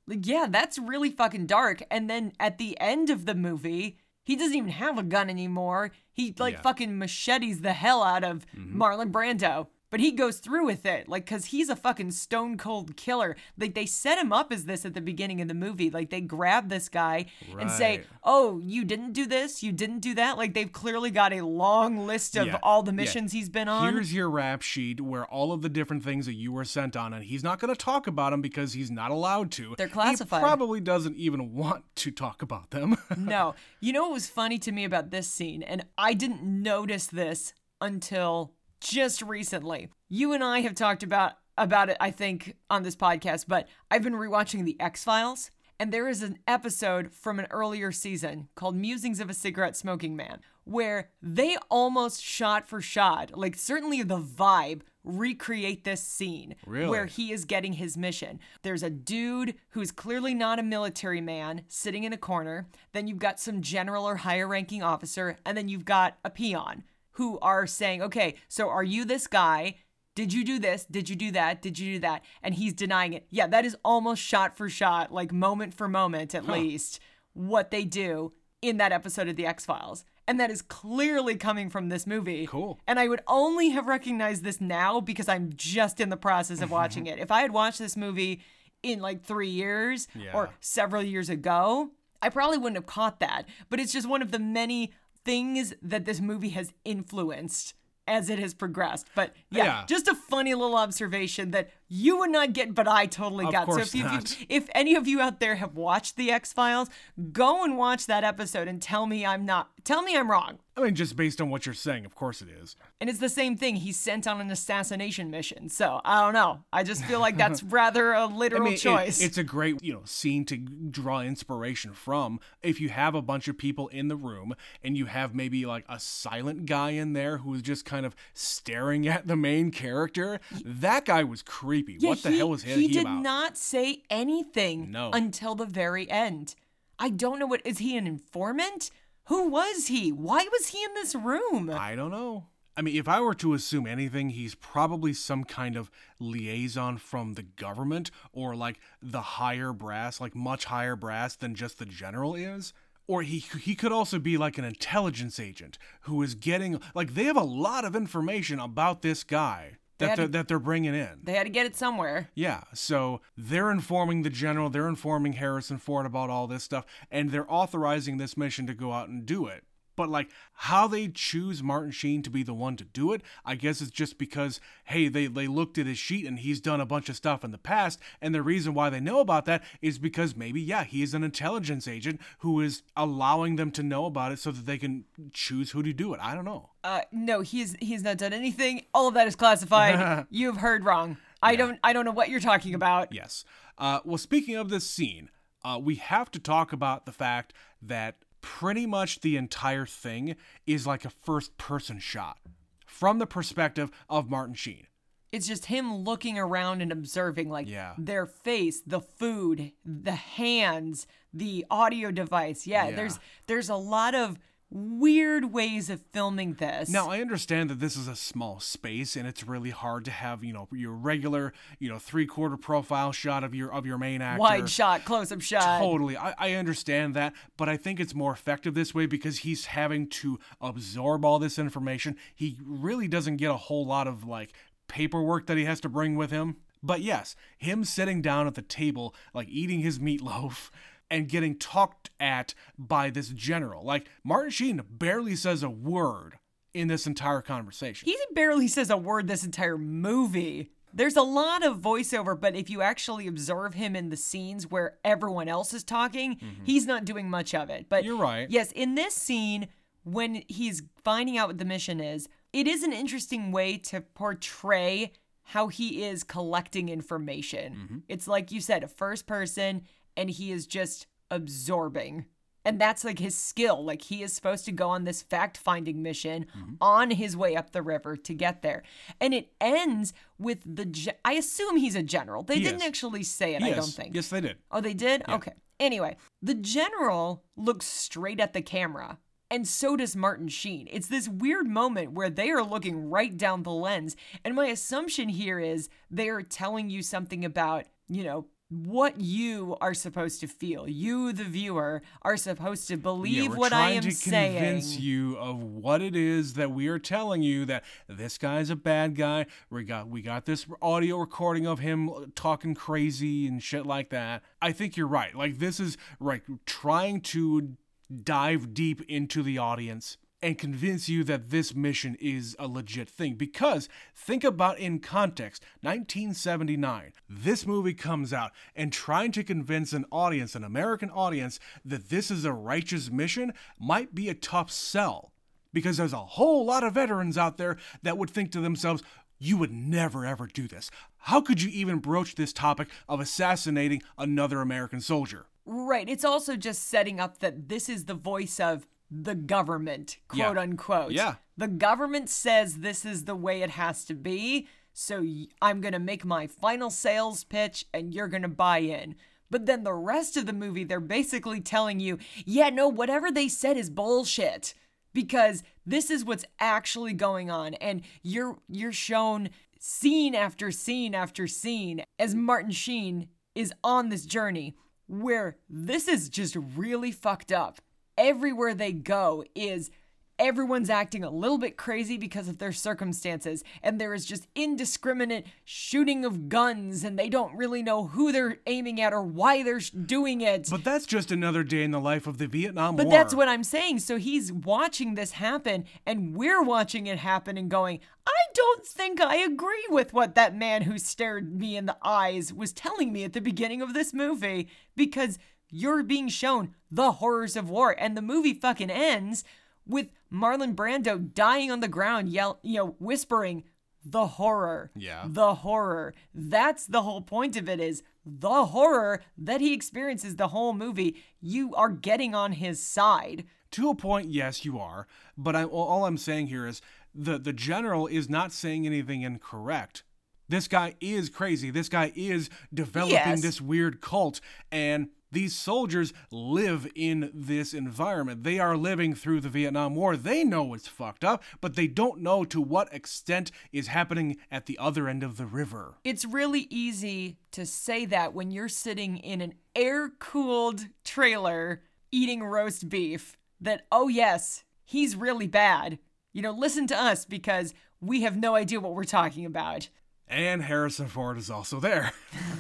[0.07, 1.83] Like, yeah, that's really fucking dark.
[1.91, 5.93] And then at the end of the movie, he doesn't even have a gun anymore.
[6.13, 6.61] He like Yeah.
[6.63, 8.81] fucking machetes the hell out of Mm-hmm.
[8.83, 9.69] Marlon Brando.
[9.95, 13.37] But he goes through with it, like, cause he's a fucking stone cold killer.
[13.57, 15.89] Like they set him up as this at the beginning of the movie.
[15.89, 17.27] Like they grab this guy
[17.61, 21.33] and say, "Oh, you didn't do this, you didn't do that." Like they've clearly got
[21.33, 22.97] a long list of Yeah, all the yeah.
[22.97, 23.93] missions he's been on.
[23.93, 27.15] Here's your rap sheet where all of the different things that you were sent on,
[27.15, 29.77] and he's not going to talk about them because he's not allowed to.
[29.79, 30.41] They're classified.
[30.41, 32.97] He probably doesn't even want to talk about them.
[33.17, 33.55] no.
[33.79, 37.55] You know what was funny to me about this scene, and I didn't notice this
[37.81, 39.89] until just recently.
[40.09, 44.03] You and I have talked about about it, I think, on this podcast, but I've
[44.03, 48.75] been rewatching the X Files, and there is an episode from an earlier season called
[48.75, 54.19] Musings of a Cigarette Smoking Man, where they almost shot for shot, like certainly the
[54.19, 56.89] vibe, recreate this scene Really?
[56.89, 58.41] where he is getting his mission.
[58.63, 62.67] There's a dude who's clearly not a military man sitting in a corner.
[62.93, 65.37] Then you've got some general or higher ranking officer.
[65.45, 69.77] And then you've got a peon who are saying, okay, so are you this guy?
[70.15, 70.85] Did you do this?
[70.85, 71.61] Did you do that?
[71.61, 72.23] Did you do that?
[72.43, 73.27] And he's denying it.
[73.31, 77.01] Yeah, that is almost shot for shot, like moment for moment at least,
[77.33, 80.05] what they do in that episode of The X Files.
[80.27, 82.47] And that is clearly coming from this movie.
[82.47, 82.79] Cool.
[82.87, 86.71] And I would only have recognized this now because I'm just in the process of
[86.71, 87.19] watching it.
[87.19, 88.41] If I had watched this movie
[88.83, 90.33] in like three years Yeah.
[90.33, 91.91] or several years ago,
[92.23, 93.47] I probably wouldn't have caught that.
[93.69, 94.93] But it's just one of the many
[95.25, 97.75] things that this movie has influenced
[98.07, 99.07] as it has progressed.
[99.15, 99.85] But yeah, Yeah.
[99.87, 103.73] just a funny little observation that you would not get, but I totally Of got.
[103.73, 106.91] so if, you, if any of you out there have watched The X Files,
[107.33, 110.59] go and watch that episode and tell me I'm not Tell me I'm wrong.
[110.77, 112.75] I mean, just based on what you're saying, of course it is.
[113.01, 113.77] And it's the same thing.
[113.77, 115.69] He's sent on an assassination mission.
[115.69, 116.65] So I don't know.
[116.73, 119.21] I just feel like that's rather a literal I mean, it- choice.
[119.23, 122.41] it's a great, you know, scene to draw inspiration from.
[122.63, 125.85] If you have a bunch of people in the room and you have maybe like
[125.89, 130.41] a silent guy in there who is just kind of staring at the main character,
[130.65, 131.99] that guy was creepy.
[132.01, 133.23] Yeah, what the he, hell was he, he he did about?
[133.23, 135.11] not say anything No.
[135.13, 136.57] until the very end.
[136.99, 138.91] I don't know what is he an informant?
[139.27, 140.13] Who was he?
[140.13, 141.71] Why was he in this room?
[141.71, 142.45] I don't know.
[142.77, 147.35] I mean, if I were to assume anything, he's probably some kind of liaison from
[147.35, 152.35] the government or like the higher brass, like much higher brass than just the general
[152.35, 152.73] is.
[153.07, 157.25] Or he he could also be like an intelligence agent who is getting like they
[157.25, 161.21] have a lot of information about this guy that they're, to- that they're bringing in.
[161.23, 162.31] They had to get it somewhere.
[162.35, 167.31] Yeah, so they're informing the general, they're informing Harrison Ford about all this stuff, and
[167.31, 169.65] they're authorizing this mission to go out and do it.
[169.97, 173.55] But like how they choose Martin Sheen to be the one to do it, I
[173.55, 176.87] guess it's just because hey, they they looked at his sheet and he's done a
[176.87, 179.99] bunch of stuff in the past, and the reason why they know about that is
[179.99, 184.33] because maybe yeah, he is an intelligence agent who is allowing them to know about
[184.33, 186.21] it so that they can choose who to do it.
[186.23, 186.71] I don't know.
[186.83, 188.83] Uh, no, he's he's not done anything.
[188.93, 190.27] All of that is classified.
[190.31, 191.17] You've heard wrong.
[191.43, 193.13] I don't I don't know what you're talking about.
[193.13, 193.45] Yes.
[193.77, 195.31] Uh, well, speaking of this scene,
[195.65, 197.53] uh, we have to talk about the fact
[197.83, 202.37] that pretty much the entire thing is like a first person shot
[202.85, 204.87] from the perspective of Martin Sheen.
[205.33, 207.95] It's just him looking around and observing like Yeah.
[207.97, 212.67] their face, the food, the hands, the audio device.
[212.67, 212.97] Yeah, Yeah.
[212.97, 214.39] there's there's a lot of
[214.75, 216.91] weird ways of filming this.
[216.91, 220.43] Now, I understand that this is a small space and it's really hard to have,
[220.43, 224.21] you know, your regular, you know, three quarter profile shot of your of your main
[224.21, 224.41] actor.
[224.41, 225.81] wide shot, close up shot.
[225.81, 226.17] Totally.
[226.17, 230.09] I, I understand that, but I think it's more effective this way because he's having
[230.09, 232.17] to absorb all this information.
[232.35, 234.55] He really doesn't get a whole lot of like
[234.89, 236.57] paperwork that he has to bring with him.
[236.83, 240.71] But yes, him sitting down at the table, like eating his meatloaf
[241.11, 243.85] and getting talked at by this general.
[243.85, 246.39] Like Martin Sheen barely says a word
[246.73, 248.07] in this entire conversation.
[248.07, 250.71] He barely says a word this entire movie.
[250.93, 254.97] There's a lot of voiceover, but if you actually observe him in the scenes where
[255.05, 257.87] everyone else is talking, he's not doing much of it.
[257.89, 258.07] But Mm-hmm.
[258.07, 258.51] You're right.
[258.51, 259.69] Yes, in this scene,
[260.05, 265.13] when he's finding out what the mission is, it is an interesting way to portray
[265.49, 267.75] how he is collecting information.
[267.75, 267.99] Mm-hmm.
[268.09, 269.83] It's like you said, a first person,
[270.17, 272.27] and he is just absorbing.
[272.67, 273.85] And that's like his skill.
[273.85, 276.75] Like he is supposed to go on this fact finding mission Mm-hmm.
[276.81, 278.83] on his way up the river to get there.
[279.21, 280.87] And it ends with the.
[280.87, 282.43] Ge- I assume he's a general.
[282.43, 282.87] They He didn't is.
[282.89, 284.15] actually say it, I don't think.
[284.15, 284.57] Yes, they did.
[284.71, 285.23] Oh, they did?
[285.29, 285.53] Okay.
[285.79, 289.19] Anyway, the general looks straight at the camera,
[289.51, 290.89] and so does Martin Sheen.
[290.91, 294.17] It's this weird moment where they are looking right down the lens.
[294.45, 298.47] And my assumption here is they are telling you something about, you know,
[298.83, 300.89] what you are supposed to feel.
[300.89, 304.57] You, the viewer, are supposed to believe Yeah, we're what I trying am to saying.
[304.57, 308.77] convince you of what it is that we are telling you that this guy's a
[308.77, 309.47] bad guy.
[309.71, 314.43] We got we got this audio recording of him talking crazy and shit like that.
[314.61, 315.35] I think you're right.
[315.35, 317.77] Like this is right trying to
[318.23, 323.35] dive deep into the audience and convince you that this mission is a legit thing.
[323.35, 330.05] Because think about in context 1979 this movie comes out and trying to convince an
[330.13, 335.33] audience an american audience that this is a righteous mission might be a tough sell.
[335.73, 339.03] Because there's a whole lot of veterans out there that would think to themselves
[339.39, 340.91] you would never ever do this.
[341.17, 345.47] How could you even broach this topic of assassinating another american soldier?
[345.67, 346.11] Right.
[346.11, 348.87] It's also just setting up that this is the voice of
[349.23, 350.63] the government, quote Yeah.
[350.63, 351.13] unquote.
[351.13, 351.37] Yeah.
[351.57, 355.25] The government says this is the way it has to be, so
[355.63, 359.15] I'm going to make my final sales pitch and you're going to buy in.
[359.51, 363.49] But then the rest of the movie, they're basically telling you, yeah, no, whatever they
[363.49, 364.75] said is bullshit.
[365.13, 367.75] Because this is what's actually going on.
[367.75, 374.27] And you're you're shown scene after scene after scene as Martin Sheen is on this
[374.27, 374.75] journey
[375.07, 377.81] where this is just really fucked up.
[378.17, 379.91] Everywhere they go is
[380.39, 385.47] everyone's acting a little bit crazy because of their circumstances, and there is just indiscriminate
[385.65, 389.81] shooting of guns, and they don't really know who they're aiming at or why they're
[389.81, 390.69] doing it.
[390.71, 393.49] but that's just another day in the life of the vietnam War But that's what
[393.49, 394.01] I'm saying.
[394.01, 399.21] So he's watching this happen, and we're watching it happen and going, I don't think
[399.21, 403.25] I agree with what that man who stared me in the eyes was telling me
[403.25, 405.39] at the beginning of this movie because
[405.77, 407.95] you're being shown the horrors of war.
[407.99, 409.43] And the movie fucking ends
[409.87, 413.65] with Marlon Brando dying on the ground, yell, you know, whispering
[414.05, 414.91] the horror.
[414.95, 415.25] Yeah.
[415.27, 416.15] The horror.
[416.33, 421.17] That's the whole point of it is the horror that he experiences the whole movie.
[421.41, 423.45] You are getting on his side.
[423.73, 425.09] To a point, yes, you are.
[425.37, 426.81] But I, all I'm saying here is
[427.15, 430.05] the the general is not saying anything incorrect.
[430.49, 431.71] This guy is crazy.
[431.71, 433.43] This guy is developing Yes.
[433.43, 438.45] this weird cult, and these soldiers live in this environment.
[438.45, 440.17] They are living through the Vietnam War.
[440.17, 444.67] They know it's fucked up, but they don't know to what extent is happening at
[444.67, 445.97] the other end of the river.
[446.05, 452.43] It's really easy to say that when you're sitting in an air cooled trailer eating
[452.43, 455.99] roast beef, that, oh, yes, he's really bad.
[456.33, 459.89] You know, listen to us because we have no idea what we're talking about.
[460.29, 462.13] And Harrison Ford is also there.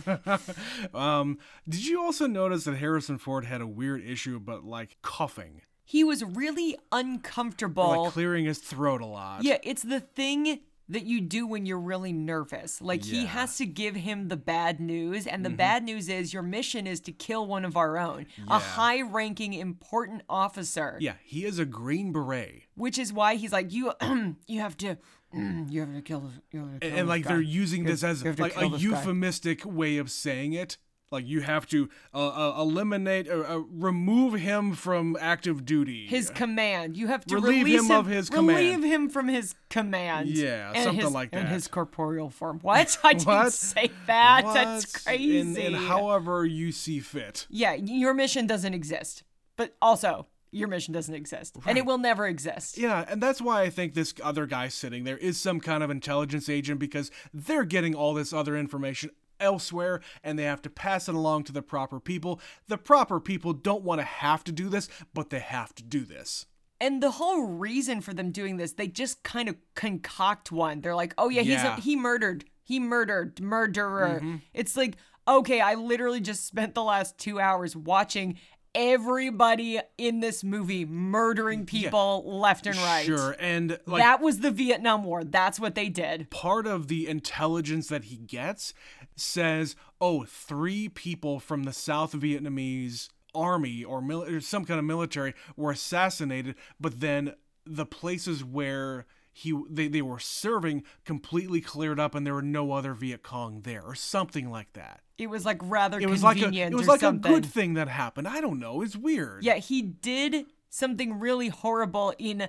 [0.94, 5.62] um, did you also notice that Harrison Ford had a weird issue but like coughing,
[5.84, 8.02] He was really uncomfortable.
[8.02, 9.42] like clearing his throat a lot?
[9.44, 12.82] Yeah, it's the thing that you do when you're really nervous.
[12.82, 16.42] Like he has to give him the bad news, and the bad news is your
[16.42, 18.56] mission is to kill one of our own, Yeah.
[18.56, 20.98] a high-ranking important officer.
[21.00, 22.64] Yeah, he is a Green Beret.
[22.74, 23.92] Which is why he's like, you,
[24.46, 24.98] you have to,
[25.68, 27.30] you have to kill, this- you have to kill And, and like guy.
[27.30, 29.96] they're using this have- as you have to like a kill this guy." euphemistic way
[29.98, 30.76] of saying it.
[31.10, 36.06] Like you have to uh, uh, eliminate, uh, uh, remove him from active duty.
[36.08, 36.96] His command.
[36.96, 38.84] You have to Relieve release him of his Relieve command.
[38.84, 40.28] him from his command.
[40.30, 41.40] Yeah, and something his- like that.
[41.40, 42.58] And his corporeal form.
[42.62, 42.98] What?
[43.04, 44.42] I didn't say that.
[44.54, 45.40] That's crazy.
[45.40, 47.46] And, and however you see fit.
[47.48, 49.22] yeah, your mission doesn't exist.
[49.56, 51.56] But also, your mission doesn't exist.
[51.66, 52.78] And it will never exist.
[52.78, 55.90] Yeah, and that's why I think this other guy sitting there is some kind of
[55.90, 61.08] intelligence agent because they're getting all this other information elsewhere and they have to pass
[61.08, 62.40] it along to the proper people.
[62.68, 66.04] The proper people don't want to have to do this, but they have to do
[66.04, 66.46] this.
[66.80, 70.80] And the whole reason for them doing this, they just kind of concoct one.
[70.80, 72.44] They're like, "Oh yeah, he's a, he murdered.
[72.62, 73.40] He murdered.
[73.40, 74.36] Murderer." Mm-hmm.
[74.52, 78.38] It's like, "Okay, I literally just spent the last 2 hours watching
[78.74, 84.50] everybody in this movie murdering people left and right." Sure, and like that was the
[84.50, 85.24] Vietnam War.
[85.24, 86.30] That's what they did.
[86.30, 88.74] part of the intelligence that he gets
[89.16, 94.84] says, oh, three people from the South Vietnamese army or, mil- or some kind of
[94.84, 97.34] military were assassinated, but then
[97.66, 99.06] the places where
[99.36, 103.60] he they, they were serving completely cleared up and there were no other Viet Cong
[103.62, 105.00] there or something like that.
[105.18, 107.30] It was like rather It was like a it was like something.
[107.30, 108.26] a good thing that happened.
[108.28, 108.80] I don't know.
[108.80, 109.42] It's weird.
[109.44, 112.48] Yeah, he did something really horrible in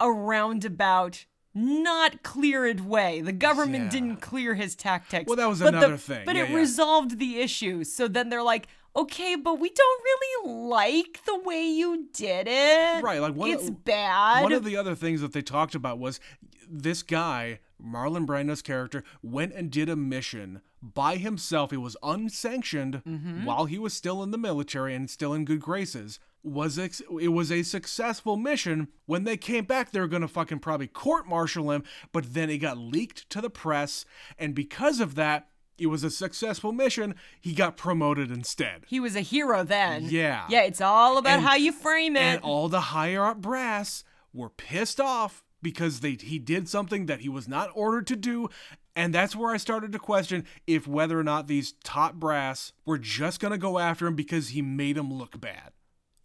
[0.00, 0.10] a
[0.54, 3.20] roundabout, not cleared way.
[3.20, 3.90] The government Yeah.
[3.90, 5.26] didn't clear his tactics.
[5.28, 6.24] Well, that was but the- another thing.
[6.26, 6.56] But Yeah, it yeah.
[6.56, 7.84] resolved the issue.
[7.84, 13.02] So then they're like, okay, but we don't really like the way you did it.
[13.02, 14.42] Right, like, one of- it's bad.
[14.42, 16.20] One of the other things that they talked about was
[16.68, 21.72] this guy, Marlon Brando's character, went and did a mission by himself.
[21.72, 23.44] It was unsanctioned Mm-hmm.
[23.44, 26.18] while he was still in the military and still in good graces.
[26.42, 28.88] Was ex- it was a successful mission.
[29.06, 32.58] When they came back, they were gonna fucking probably court martial him, but then it
[32.58, 34.04] got leaked to the press,
[34.38, 37.14] and because of that, it was a successful mission.
[37.40, 38.84] He got promoted instead.
[38.86, 40.06] he was a hero then.
[40.08, 40.46] Yeah.
[40.48, 42.20] Yeah, it's all about And- how you frame it.
[42.20, 47.20] And all the higher up brass were pissed off because they he did something that
[47.20, 48.48] he was not ordered to do.
[48.96, 52.98] And that's where I started to question if whether or not these top brass were
[52.98, 55.72] just gonna go after him because he made him look bad.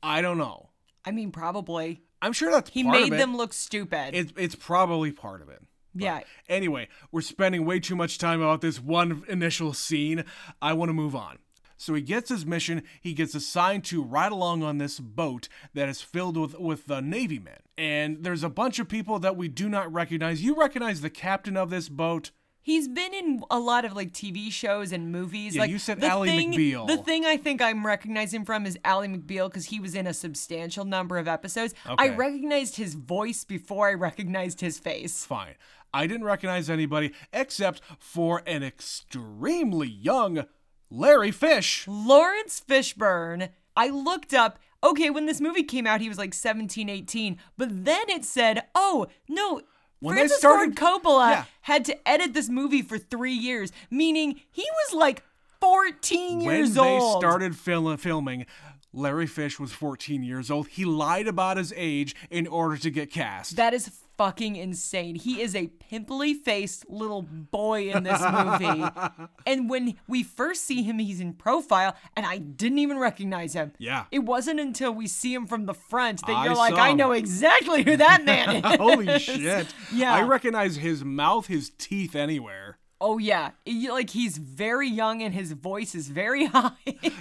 [0.03, 0.69] I don't know.
[1.05, 2.01] I mean, probably.
[2.21, 3.17] I'm sure that's He part made of it.
[3.17, 4.11] them look stupid.
[4.13, 5.63] It's it's probably part of it.
[5.93, 6.21] Yeah.
[6.47, 10.23] Anyway, we're spending way too much time about this one initial scene.
[10.61, 11.39] I want to move on.
[11.77, 12.83] So he gets his mission.
[12.99, 16.99] He gets assigned to ride along on this boat that is filled with with the
[16.99, 17.59] Navy men.
[17.77, 20.43] And there's a bunch of people that we do not recognize.
[20.43, 22.31] You recognize the captain of this boat?
[22.61, 25.55] He's been in a lot of like TV shows and movies.
[25.55, 26.85] Yeah, like you said the Ally thing, McBeal.
[26.85, 30.13] The thing I think I'm recognizing from is Ally McBeal because he was in a
[30.13, 31.73] substantial number of episodes.
[31.89, 31.95] Okay.
[31.97, 35.25] I recognized his voice before I recognized his face.
[35.25, 35.55] Fine.
[35.93, 40.45] I didn't recognize anybody except for an extremely young
[40.89, 41.85] Larry Fish.
[41.87, 43.49] Laurence Fishburne.
[43.75, 44.59] I looked up.
[44.83, 47.37] Okay, when this movie came out, he was like 17, 18.
[47.57, 49.61] But then it said, "Oh no."
[49.99, 51.45] When they Francis started- Ford Coppola Yeah.
[51.61, 55.23] had to edit this movie for three years, meaning he was like
[55.59, 56.87] 14 when years old.
[56.87, 58.45] When they started fil- filming,
[58.93, 60.69] Larry Fish was 14 years old.
[60.69, 63.57] He lied about his age in order to get cast.
[63.57, 65.15] That is fucking insane.
[65.15, 68.83] He is a pimply faced little boy in this movie.
[69.47, 73.71] and when we first see him, he's in profile, and I didn't even recognize him.
[73.77, 74.07] Yeah.
[74.11, 76.97] It wasn't until we see him from the front that I you're like, I him."
[76.97, 78.75] know exactly who that man is.
[78.75, 79.67] Holy shit.
[79.93, 80.13] Yeah.
[80.13, 82.68] I recognize his mouth, his teeth anywhere.
[83.01, 83.51] Oh, yeah.
[83.65, 86.71] He- like, he's very young and his voice is very high.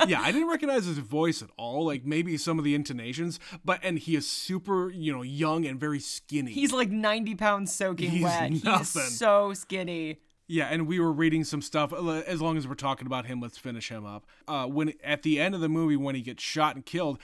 [0.07, 1.85] yeah, I didn't recognize his voice at all.
[1.87, 5.79] Like maybe some of the intonations, but and he is super, you know, young and
[5.79, 6.53] very skinny.
[6.53, 8.51] he's like 90 pounds soaking He's wet.
[8.65, 9.03] nothing.
[9.03, 10.19] He's so skinny.
[10.49, 11.93] yeah, and we were reading some stuff.
[11.93, 14.27] uh, As long as we're talking about him, let's finish him up.
[14.49, 17.19] Uh, when at the end of the movie, when he gets shot and killed,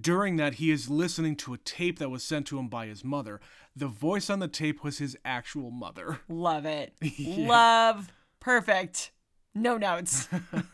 [0.00, 3.04] during that he is listening to a tape that was sent to him by his
[3.04, 3.40] mother.
[3.80, 6.20] The voice on the tape was his actual mother.
[6.28, 6.92] Love it.
[7.18, 8.12] Love.
[8.38, 9.10] Perfect.
[9.54, 10.28] No notes.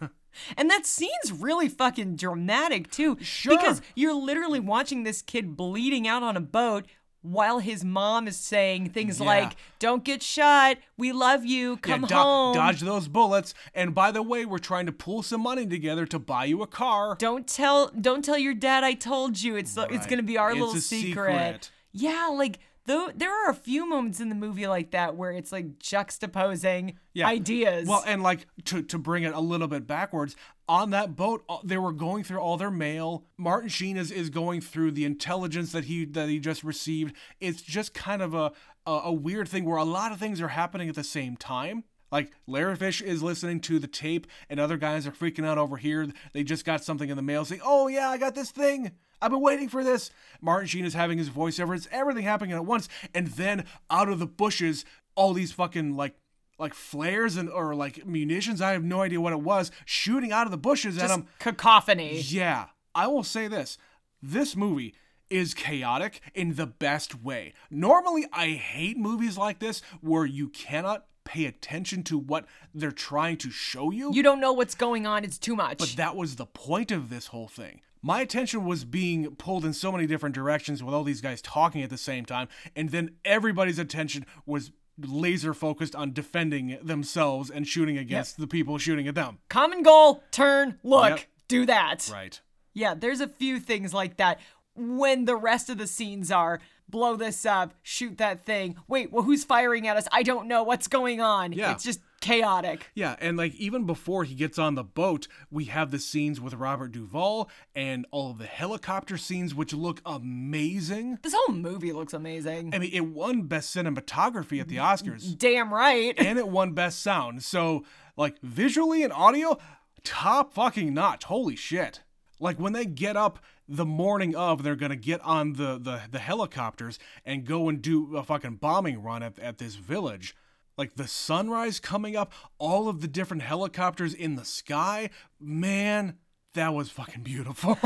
[0.57, 3.17] and that scene's really fucking dramatic too.
[3.21, 3.57] Sure.
[3.57, 6.85] Because you're literally watching this kid bleeding out on a boat
[7.23, 9.27] while his mom is saying things Yeah.
[9.27, 10.77] like, Don't get shot.
[10.97, 11.77] We love you.
[11.79, 12.55] Come yeah, do- home.
[12.55, 13.55] dodge those bullets.
[13.75, 16.67] And by the way, we're trying to pull some money together to buy you a
[16.67, 17.17] car.
[17.19, 19.57] Don't tell don't tell your dad I told you.
[19.57, 21.07] It's it's gonna be our It's little secret.
[21.07, 21.71] secret.
[21.93, 25.53] Yeah, like though there are a few moments in the movie like that where it's
[25.53, 27.27] like juxtaposing Yeah.
[27.27, 27.89] ideas.
[27.89, 30.37] Well, and like to to bring it a little bit backwards,
[30.69, 33.25] on that boat, uh, they were going through all their mail.
[33.37, 37.15] Martin Sheen is, is going through the intelligence that he that he just received.
[37.41, 38.53] It's just kind of a,
[38.87, 41.85] a a weird thing where a lot of things are happening at the same time.
[42.11, 45.77] Like Larry Fish is listening to the tape, and other guys are freaking out over
[45.77, 46.07] here.
[46.33, 48.93] They just got something in the mail saying, "Oh yeah, I got this thing.
[49.21, 51.75] I've been waiting for this." Martin Sheen is having his voiceover.
[51.75, 54.85] It's everything happening at once, and then out of the bushes,
[55.15, 56.17] all these fucking like
[56.59, 58.61] like flares and or like munitions.
[58.61, 61.27] I have no idea what it was shooting out of the bushes at just him.
[61.39, 62.21] cacophony.
[62.21, 63.79] Yeah, I will say this:
[64.23, 64.95] this movie
[65.29, 67.53] is chaotic in the best way.
[67.71, 73.37] Normally, I hate movies like this where you cannot pay attention to what they're trying
[73.39, 74.11] to show you.
[74.15, 75.25] You don't know what's going on.
[75.25, 75.77] It's too much.
[75.79, 77.83] But that was the point of this whole thing.
[78.01, 81.83] My attention was being pulled in so many different directions with all these guys talking
[81.83, 87.67] at the same time, and then everybody's attention was laser focused on defending themselves and
[87.67, 89.39] shooting against the people shooting at them.
[89.49, 91.21] Common goal, turn, look, Yep.
[91.49, 92.09] do that.
[92.13, 92.41] Right.
[92.73, 94.39] Yeah, there's a few things like that.
[94.75, 98.77] When the rest of the scenes are blow this up, shoot that thing.
[98.89, 100.09] Wait, well, who's firing at us?
[100.13, 101.53] I don't know what's going on.
[101.53, 101.73] Yeah.
[101.73, 102.91] It's just chaotic.
[102.95, 106.55] Yeah, and like even before he gets on the boat, we have the scenes with
[106.55, 111.19] Robert Duvall and all of the helicopter scenes, which look amazing.
[111.23, 112.75] This whole movie looks amazing.
[112.75, 115.37] I mean, it won Best Cinematography at the Oscars.
[115.37, 116.15] Damn right.
[116.19, 117.43] and it won best sound.
[117.43, 117.85] So,
[118.17, 119.59] like visually and audio,
[120.05, 121.25] top fucking notch.
[121.25, 122.01] Holy shit.
[122.41, 126.19] Like when they get up the morning of, they're gonna get on the, the, the
[126.19, 130.35] helicopters and go and do a fucking bombing run at, at this village.
[130.79, 135.09] Like the sunrise coming up, all of the different helicopters in the sky.
[135.41, 136.19] Man,
[136.53, 137.79] that was fucking beautiful.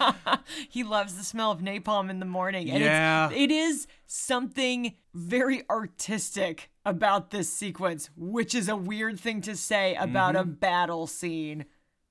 [0.68, 2.70] he loves the smell of napalm in the morning.
[2.70, 3.26] And Yeah.
[3.30, 9.56] it's, it is something very artistic about this sequence, which is a weird thing to
[9.56, 10.52] say about a Mm-hmm.
[10.52, 11.64] battle scene.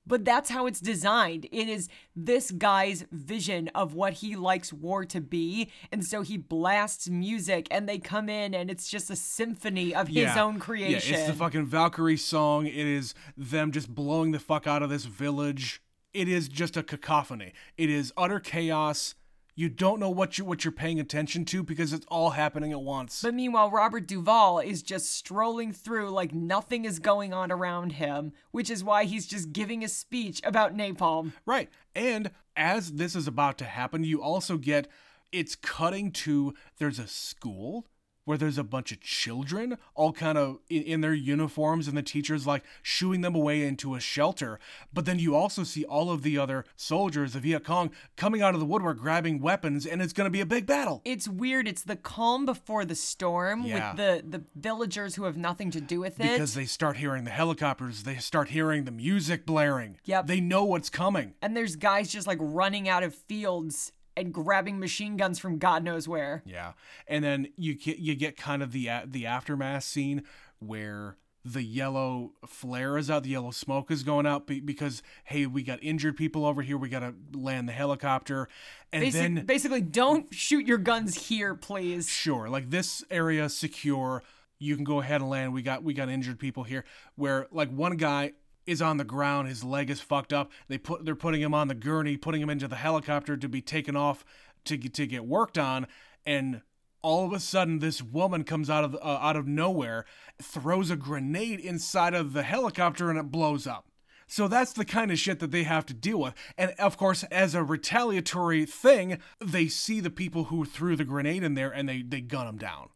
[0.06, 1.46] But that's how it's designed.
[1.50, 5.70] It is this guy's vision of what he likes war to be.
[5.90, 10.08] And so he blasts music and they come in and it's just a symphony of
[10.08, 11.12] his own creation.
[11.12, 12.66] Yeah, it's the fucking Valkyrie song.
[12.66, 15.82] It is them just blowing the fuck out of this village.
[16.14, 17.52] It is just a cacophony.
[17.76, 19.14] It is utter chaos.
[19.58, 22.82] You don't know what you what you're paying attention to because it's all happening at
[22.82, 23.22] once.
[23.22, 28.32] But meanwhile, Robert Duvall is just strolling through like nothing is going on around him,
[28.50, 31.32] which is why he's just giving a speech about napalm.
[31.46, 31.70] Right.
[31.94, 34.88] And as this is about to happen, you also get
[35.32, 37.86] it's cutting to there's a school
[38.26, 42.02] where there's a bunch of children all kind of in, in their uniforms and the
[42.02, 44.58] teacher's like shooing them away into a shelter.
[44.92, 48.52] But then you also see all of the other soldiers, the Viet Cong, coming out
[48.52, 51.00] of the woodwork grabbing weapons and it's going to be a big battle.
[51.04, 51.66] It's weird.
[51.68, 53.90] It's the calm before the storm Yeah.
[53.92, 56.32] with the the villagers who have nothing to do with it.
[56.32, 59.98] Because they start hearing the helicopters, they start hearing the music blaring.
[60.04, 60.26] Yep.
[60.26, 61.34] They know what's coming.
[61.40, 65.84] and there's guys just like running out of fields and grabbing machine guns from God
[65.84, 66.42] knows where.
[66.44, 66.72] Yeah,
[67.06, 70.22] and then you get you get kind of the the aftermath scene
[70.58, 75.62] where the yellow flare is out, the yellow smoke is going out because hey, we
[75.62, 76.76] got injured people over here.
[76.76, 78.48] We got to land the helicopter,
[78.92, 82.08] and Basic, then basically, don't shoot your guns here, please.
[82.08, 84.22] sure, like this area secure.
[84.58, 85.52] You can go ahead and land.
[85.52, 86.84] We got we got injured people here.
[87.14, 88.32] Where like one guy
[88.66, 89.48] is on the ground.
[89.48, 90.50] His leg is fucked up.
[90.68, 93.60] They put they're putting him on the gurney, putting him into the helicopter to be
[93.60, 94.24] taken off
[94.64, 95.86] to get, to get worked on,
[96.24, 96.62] and
[97.02, 100.04] all of a sudden this woman comes out of uh, out of nowhere,
[100.42, 103.86] throws a grenade inside of the helicopter, and it blows up.
[104.26, 106.34] So that's the kind of shit that they have to deal with.
[106.58, 111.44] And of course, as a retaliatory thing, they see the people who threw the grenade
[111.44, 112.88] in there and they, they gun them down.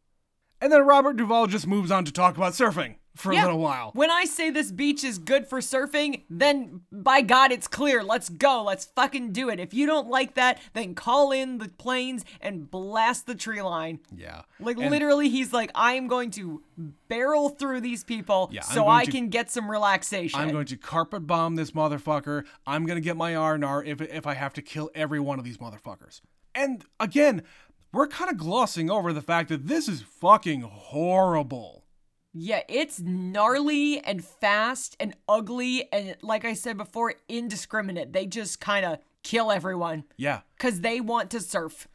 [0.60, 3.42] And then Robert Duvall just moves on to talk about surfing for Yeah.
[3.42, 3.90] a little while.
[3.94, 8.02] When I say this beach is good for surfing, then by God, it's clear.
[8.02, 8.62] Let's go.
[8.64, 9.60] Let's fucking do it.
[9.60, 14.00] If you don't like that, then call in the planes and blast the tree line.
[14.14, 14.42] Yeah.
[14.58, 16.62] Like And- literally, he's like, I am going to
[17.08, 20.40] barrel through these people Yeah, so I to- can get some relaxation.
[20.40, 22.44] I'm going to carpet bomb this motherfucker.
[22.66, 25.44] I'm going to get my R&R if, if I have to kill every one of
[25.44, 26.20] these motherfuckers.
[26.54, 27.42] And again,
[27.92, 31.79] we're kind of glossing over the fact that this is fucking horrible.
[32.32, 38.12] Yeah, it's gnarly and fast and ugly and like I said before, indiscriminate.
[38.12, 40.40] They just kind of kill everyone Yeah.
[40.58, 41.88] cuz they want to surf.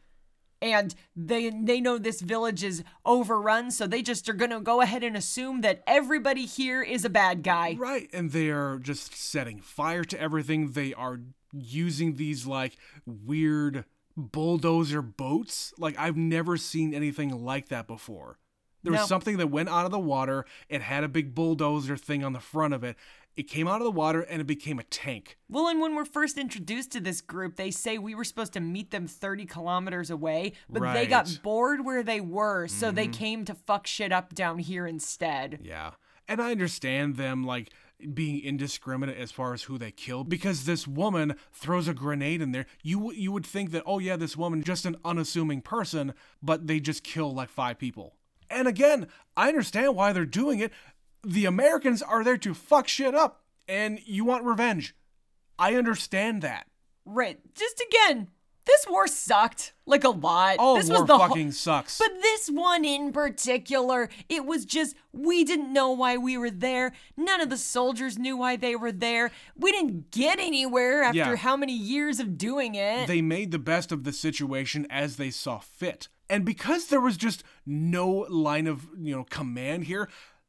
[0.62, 4.80] And they they know this village is overrun, so they just are going to go
[4.80, 7.74] ahead and assume that everybody here is a bad guy.
[7.78, 10.72] Right, and they are just setting fire to everything.
[10.72, 11.20] They are
[11.52, 13.84] using these like weird
[14.16, 15.74] bulldozer boats.
[15.78, 18.38] Like I've never seen anything like that before.
[18.82, 20.44] There was something that went out of the water.
[20.68, 22.96] It had a big bulldozer thing on the front of it.
[23.36, 25.36] It came out of the water and it became a tank.
[25.48, 28.60] Well, and when we're first introduced to this group, they say we were supposed to
[28.60, 33.12] meet them 30 kilometers away, but they got bored where they were, so they mm-hmm.
[33.12, 35.58] came to fuck shit up down here instead.
[35.62, 35.92] Yeah.
[36.28, 37.72] And I understand them like
[38.14, 42.52] being indiscriminate as far as who they kill because this woman throws a grenade in
[42.52, 42.66] there.
[42.82, 46.80] You you would think that oh yeah, this woman just an unassuming person, but they
[46.80, 48.14] just kill like five people.
[48.50, 50.72] And again, I understand why they're doing it.
[51.24, 54.94] The Americans are there to fuck shit up and you want revenge.
[55.58, 56.66] I understand that.
[57.04, 57.38] Right.
[57.54, 58.28] Just again,
[58.66, 60.56] this war sucked like a lot.
[60.58, 61.98] Oh, this war was the fucking sucks.
[61.98, 66.92] But this one in particular, it was just we didn't know why we were there.
[67.16, 69.30] None of the soldiers knew why they were there.
[69.56, 71.36] We didn't get anywhere after Yeah.
[71.36, 73.06] how many years of doing it.
[73.06, 76.08] they made the best of the situation as they saw fit.
[76.28, 80.08] And because there was just no line of, you know, command here,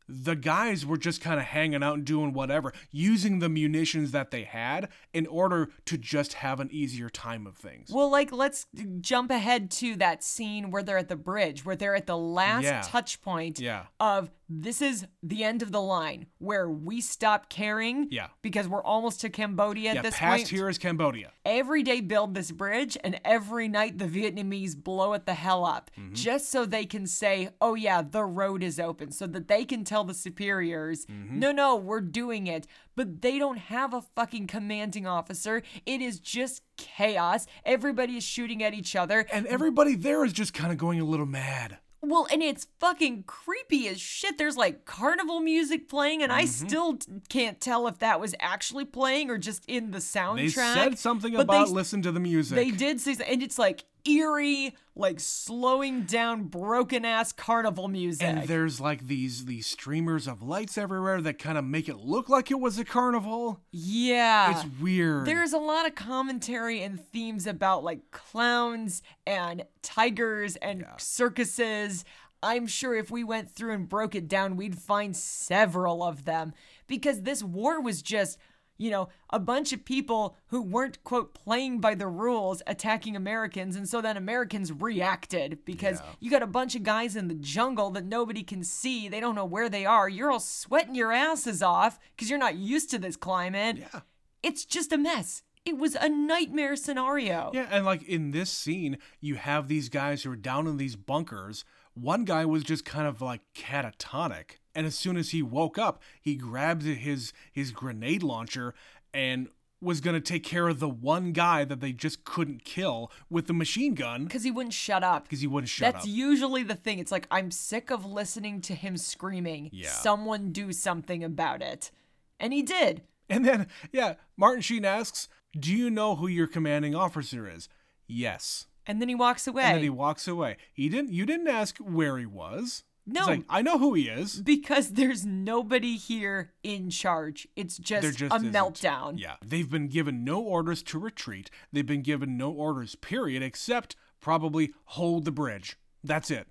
[0.09, 4.32] the guys were just kind of hanging out and doing whatever, using the munitions that
[4.32, 7.89] they had in order to just have an easier time of things.
[7.91, 8.67] Well, like, let's
[9.01, 12.63] jump ahead to that scene where they're at the bridge, where they're at the last
[12.63, 12.82] Yeah.
[12.86, 13.88] touch point Yeah.
[13.99, 18.28] of this is the end of the line where we stop caring Yeah.
[18.41, 20.48] because we're almost to Cambodia yeah, at this past point.
[20.48, 21.32] here is Cambodia.
[21.45, 25.91] Every day build this bridge, and every night the Vietnamese blow it the hell up
[25.98, 26.14] Mm-hmm.
[26.14, 29.84] just so they can say, oh, yeah, the road is open, so that they can
[29.84, 31.39] tell the superiors, Mm-hmm.
[31.39, 32.68] no, no, we're doing it.
[32.95, 35.62] But they don't have a fucking commanding officer.
[35.86, 37.45] It is just chaos.
[37.66, 39.26] Everybody is shooting at each other.
[39.32, 41.78] And everybody there is just kind of going a little mad.
[42.02, 44.38] Well, and it's fucking creepy as shit.
[44.38, 46.68] There's like carnival music playing, and I Mm-hmm.
[46.68, 50.36] still t- can't tell if that was actually playing or just in the soundtrack.
[50.36, 52.56] They said something but about they, listen to the music.
[52.56, 58.26] They did say, and it's like eerie, like slowing down, broken ass carnival music.
[58.28, 62.30] and there's like these these streamers of lights everywhere that kind of make it look
[62.30, 63.62] like it was a carnival.
[63.72, 65.26] yeah, It's weird.
[65.26, 72.05] There's a lot of commentary and themes about like clowns and tigers and circuses.
[72.43, 76.53] I'm sure if we went through and broke it down, we'd find several of them
[76.86, 78.38] because this war was just,
[78.78, 83.75] you know, a bunch of people who weren't, quote, playing by the rules attacking Americans.
[83.75, 87.89] And so then Americans reacted because you got a bunch of guys in the jungle
[87.91, 89.07] that nobody can see.
[89.07, 90.07] They don't know where they are.
[90.07, 93.78] You're all sweating your asses off because you're not used to this climate.
[93.78, 94.01] Yeah.
[94.43, 95.43] It's just a mess.
[95.65, 97.51] It was a nightmare scenario.
[97.53, 100.95] Yeah, and like in this scene, you have these guys who are down in these
[100.95, 101.65] bunkers.
[101.93, 106.01] One guy was just kind of like catatonic, and as soon as he woke up,
[106.21, 108.73] he grabbed his his grenade launcher
[109.13, 109.49] and
[109.82, 113.53] was gonna take care of the one guy that they just couldn't kill with the
[113.53, 115.23] machine gun Because he wouldn't shut up.
[115.23, 116.07] because he wouldn't shut That's up.
[116.07, 116.97] That's usually the thing.
[116.99, 119.69] It's like, I'm sick of listening to him screaming.
[119.73, 119.89] Yeah.
[119.89, 121.91] Someone do something about it.
[122.39, 123.03] And he did.
[123.30, 125.28] And then, yeah, Martin Sheen asks,
[125.59, 127.67] "Do you know who your commanding officer is?"
[128.07, 128.67] Yes.
[128.86, 129.63] And then he walks away.
[129.63, 130.57] And then he walks away.
[130.73, 131.11] He didn't.
[131.11, 132.84] You didn't ask where he was.
[133.08, 133.26] No.
[133.26, 134.41] Like, I know who he is.
[134.41, 137.47] because there's nobody here in charge.
[137.55, 138.51] It's just, just a isn't.
[138.51, 139.18] meltdown.
[139.18, 139.36] Yeah.
[139.43, 141.49] They've been given no orders to retreat.
[141.72, 145.78] They've been given no orders, period, except probably hold the bridge.
[146.03, 146.47] That's it.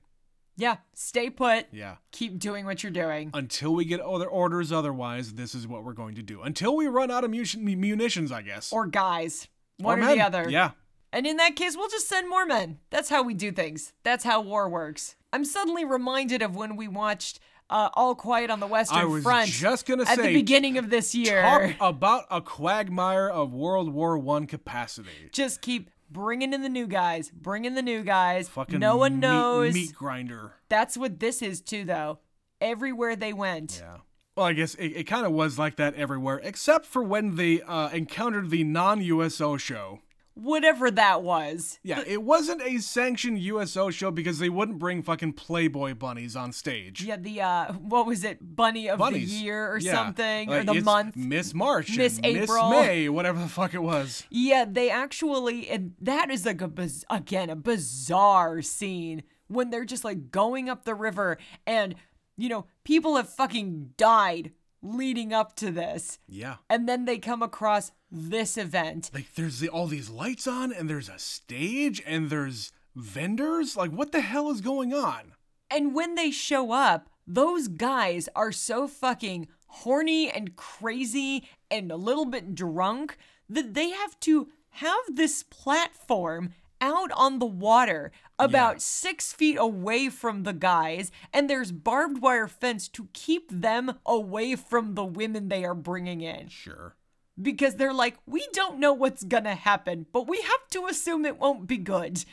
[0.59, 1.67] Yeah, stay put.
[1.71, 1.97] Yeah.
[2.13, 3.31] Keep doing what you're doing.
[3.35, 6.41] Until we get other orders otherwise, this is what we're going to do.
[6.41, 8.73] Until we run out of munitions, I guess.
[8.73, 9.49] Or guys.
[9.77, 10.17] One or, men.
[10.17, 10.49] the other.
[10.49, 10.71] Yeah.
[11.13, 12.79] And in that case, we'll just send more men.
[12.91, 13.93] That's how we do things.
[14.03, 15.17] That's how war works.
[15.33, 17.39] I'm suddenly reminded of when we watched
[17.71, 20.79] uh, All Quiet on the Western I was Front just gonna at say, the beginning
[20.79, 21.43] of this year.
[21.43, 25.31] Talk about a quagmire of World War One capacity.
[25.33, 28.49] just keep bringing in the new guys, bringing the new guys.
[28.49, 29.75] Fucking no one meat- knows.
[29.75, 30.53] Meat grinder.
[30.69, 32.19] That's what this is too, though.
[32.61, 33.81] Everywhere they went.
[33.83, 33.99] Yeah.
[34.37, 37.63] Well, I guess it, it kind of was like that everywhere, except for when they
[37.63, 40.01] uh, encountered the non USO show.
[40.39, 41.79] Whatever that was.
[41.83, 46.53] Yeah, it wasn't a sanctioned USO show because they wouldn't bring fucking Playboy bunnies on
[46.53, 47.03] stage.
[47.03, 49.31] Yeah, the uh, what was it, Bunny of Bunnies.
[49.31, 49.95] the Year or Yeah.
[49.95, 51.17] something, or the it's month.
[51.17, 52.69] Miss March, Miss April.
[52.69, 54.25] Miss May, whatever the fuck it was.
[54.29, 59.87] Yeah, they actually, and that is like a biz- again a bizarre scene when they're
[59.87, 61.95] just like going up the river, and
[62.37, 66.57] you know people have fucking died leading up to this, Yeah.
[66.71, 69.11] and then they come across this event.
[69.13, 73.77] Like there's the, all these lights on, and there's a stage, and there's vendors.
[73.77, 75.33] Like what the hell is going on?
[75.71, 81.97] And when they show up, those guys are so fucking horny and crazy and a
[81.97, 83.17] little bit drunk
[83.49, 88.79] that they have to have this platform out on the water about Yeah.
[88.81, 94.57] six feet away from the guys, and there's barbed wire fence to keep them away
[94.57, 96.49] from the women they are bringing in.
[96.49, 96.97] Sure.
[97.41, 101.39] Because they're like, we don't know what's gonna happen, but we have to assume it
[101.39, 102.25] won't be good.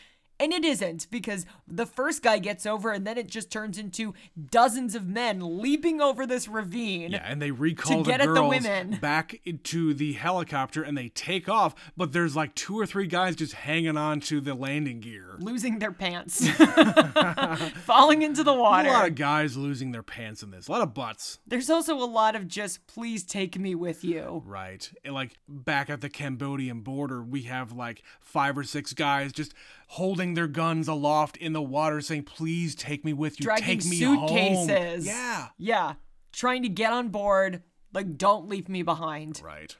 [0.43, 4.13] And it isn't, because the first guy gets over, and then it just turns into
[4.51, 7.11] dozens of men leaping over this ravine.
[7.11, 8.97] Yeah, and they recall get the at the girls women.
[8.99, 11.75] back into the helicopter, and they take off.
[11.95, 15.37] But there's like two or three guys just hanging on to the landing gear.
[15.39, 16.45] Losing their pants,
[17.85, 18.89] falling into the water.
[18.89, 20.67] A lot of guys losing their pants in this.
[20.67, 21.39] A lot of butts.
[21.47, 24.43] There's also a lot of just, please take me with you.
[24.45, 24.91] Right.
[25.05, 29.53] And like back at the Cambodian border, we have like five or six guys just
[29.93, 33.43] holding their guns aloft in the water saying, please take me with you.
[33.43, 35.05] Dragging take me home." suitcases.
[35.05, 35.49] Yeah.
[35.57, 35.93] Yeah.
[36.31, 37.61] Trying to get on board,
[37.93, 39.39] like, don't leave me behind.
[39.43, 39.77] Right.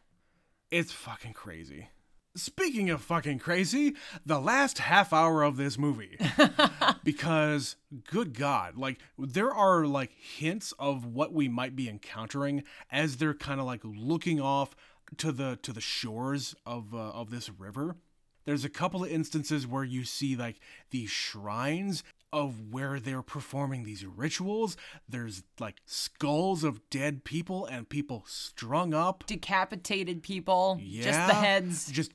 [0.70, 1.89] It's fucking crazy.
[2.36, 6.20] Speaking of fucking crazy, the last half hour of this movie.
[7.03, 7.76] because,
[8.09, 13.34] good God, like, there are, like, hints of what we might be encountering as they're
[13.34, 14.76] kind of, like, looking off
[15.18, 17.97] to the to the shores of uh, of this river.
[18.46, 20.60] There's a couple of instances where you see, like,
[20.91, 24.76] these shrines of where they're performing these rituals.
[25.08, 29.24] There's, like, skulls of dead people and people strung up.
[29.28, 31.04] Decapitated people, Yeah.
[31.04, 31.91] just the heads.
[31.91, 32.12] Just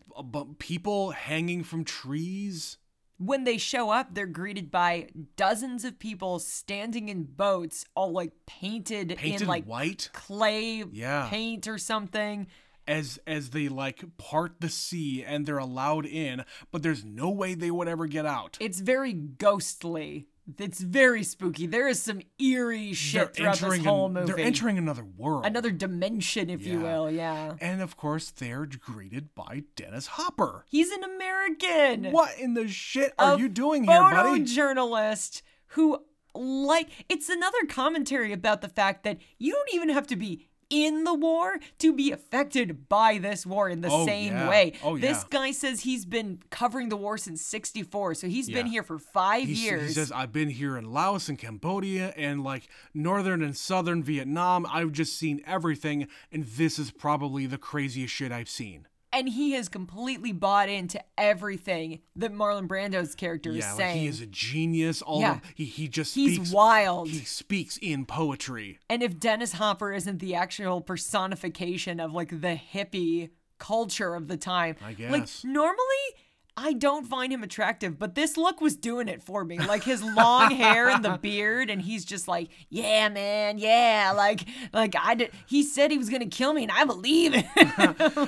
[0.59, 2.79] people hanging from trees.
[3.21, 8.31] when they show up, they're greeted by dozens of people standing in boats, all like
[8.47, 11.29] painted, Painted in like white clay Yeah.
[11.29, 12.47] paint or something.
[12.89, 17.55] As as they like part the sea and they're allowed in, but there's no way
[17.55, 18.57] they would ever get out.
[18.61, 20.27] It's very ghostly.
[20.57, 21.67] It's very spooky.
[21.67, 24.33] There is some eerie shit throughout this whole an- movie.
[24.33, 25.45] they're entering another world.
[25.45, 27.11] Another dimension, if you will.
[27.11, 27.55] Yeah.
[27.61, 30.65] and of course they're greeted by Dennis Hopper.
[30.71, 32.13] He's an American.
[32.13, 34.41] What in the shit are a you doing here, buddy?
[34.45, 36.03] photojournalist who
[36.35, 41.05] like it's another commentary about the fact that you don't even have to be in
[41.05, 44.49] the war to be affected by this war in the Oh, same yeah.
[44.49, 44.73] way.
[44.83, 45.09] Oh, yeah.
[45.09, 45.29] This yeah.
[45.31, 49.45] guy says he's been covering the war since 64, so he's been here for 5
[49.47, 49.89] He years.
[49.89, 54.67] He says, I've been here in Laos and Cambodia and like northern and southern Vietnam.
[54.71, 58.87] I've just seen everything, and this is probably the craziest shit I've seen.
[59.13, 64.01] And he has completely bought into everything that Marlon Brando's character is Yeah, like saying.
[64.03, 65.03] he is a genius.
[65.03, 65.37] All Yeah.
[65.37, 67.09] of, he he just He's speaks wild.
[67.09, 68.79] He speaks in poetry.
[68.91, 74.37] And if Dennis Hopper isn't the actual personification of like the hippie culture of the
[74.37, 75.45] time, I like guess.
[75.45, 75.79] normally
[76.61, 79.61] I don't find him attractive, but this look was doing it for me.
[79.61, 84.45] Like his long hair and the beard, and he's just like, yeah, man, yeah, like,
[84.73, 85.31] like I did.
[85.47, 87.47] He said he was gonna kill me, and I believe it.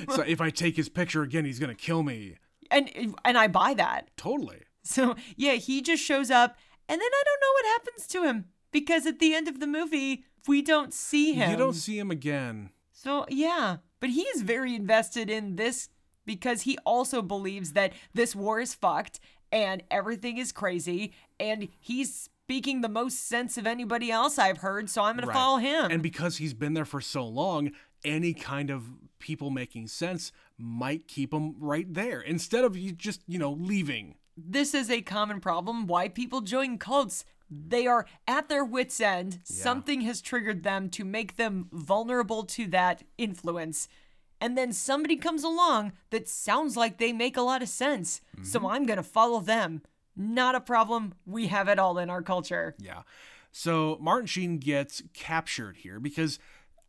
[0.15, 2.37] so if I take his picture again, he's gonna kill me.
[2.71, 4.17] and and I buy that.
[4.17, 4.63] Totally.
[4.85, 6.57] So yeah, he just shows up,
[6.89, 9.67] and then I don't know what happens to him because at the end of the
[9.67, 11.51] movie we don't see him.
[11.51, 12.71] You don't see him again.
[12.93, 15.89] So, yeah, but he is very invested in this
[16.31, 19.19] because he also believes that this war is fucked
[19.51, 24.89] and everything is crazy and he's speaking the most sense of anybody else I've heard,
[24.89, 25.91] so I'm going to follow him.
[25.91, 27.73] And because he's been there for so long,
[28.05, 28.85] any kind of
[29.19, 34.15] people making sense might keep him right there instead of you just, you know, leaving.
[34.37, 37.25] this is a common problem why people join cults.
[37.51, 39.41] They are at their wits' end.
[39.43, 43.89] Something has triggered them to make them vulnerable to that influence.
[44.41, 48.23] And then somebody comes along that sounds like they make a lot of sense.
[48.43, 48.69] So mm-hmm.
[48.69, 49.83] I'm going to follow them.
[50.17, 51.15] Not a problem.
[51.27, 52.75] We have it all in our culture.
[52.79, 53.03] Yeah.
[53.53, 56.39] So Martin Sheen gets captured here because,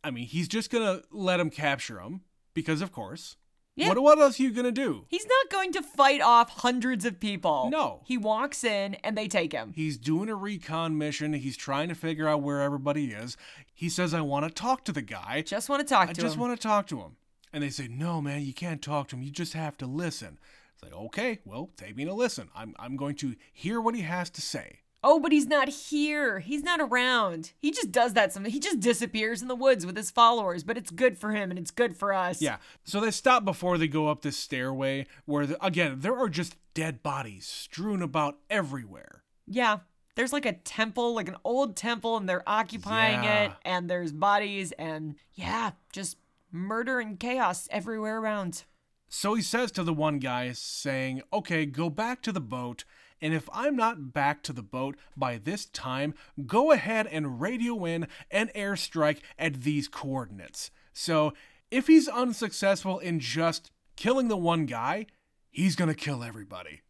[0.02, 2.22] I mean, he's just going to let him capture him
[2.54, 3.36] because, of course.
[3.74, 3.88] Yeah.
[3.88, 5.06] What, what else are you going to do?
[5.08, 7.70] He's not going to fight off hundreds of people.
[7.70, 8.02] No.
[8.04, 9.72] He walks in and they take him.
[9.74, 11.32] He's doing a recon mission.
[11.32, 13.38] He's trying to figure out where everybody is.
[13.72, 15.42] He says, I want to talk to the guy.
[15.46, 17.16] Just want to talk I to just want to talk to him.
[17.52, 19.22] And they say, No, man, you can't talk to him.
[19.22, 20.38] You just have to listen.
[20.74, 22.48] It's like, Okay, well, take me to listen.
[22.54, 24.78] I'm, I'm going to hear what he has to say.
[25.04, 26.38] Oh, but he's not here.
[26.38, 27.50] He's not around.
[27.58, 28.52] He just does that something.
[28.52, 31.58] He just disappears in the woods with his followers, but it's good for him and
[31.58, 32.40] it's good for us.
[32.40, 32.58] Yeah.
[32.84, 36.54] So they stop before they go up this stairway where, the, again, there are just
[36.72, 39.24] dead bodies strewn about everywhere.
[39.48, 39.78] Yeah.
[40.14, 43.44] There's like a temple, like an old temple, and they're occupying Yeah.
[43.46, 46.16] it, and there's bodies, and yeah, just
[46.52, 48.64] murder and chaos everywhere around.
[49.08, 52.84] So he says to the one guy, saying, Okay, go back to the boat,
[53.20, 56.14] and if I'm not back to the boat by this time,
[56.46, 60.70] go ahead and radio in an airstrike at these coordinates.
[60.92, 61.32] So
[61.70, 65.06] if he's unsuccessful in just killing the one guy,
[65.50, 66.82] he's gonna kill everybody.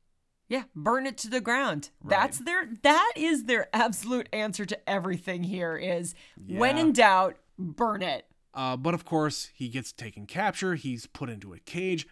[0.49, 1.91] Yeah, burn it to the ground.
[2.05, 6.15] That's their that is their absolute answer to everything here is
[6.47, 8.27] when in doubt, burn it.
[8.55, 12.07] Uh, but of course, he gets taken capture, he's put into a cage.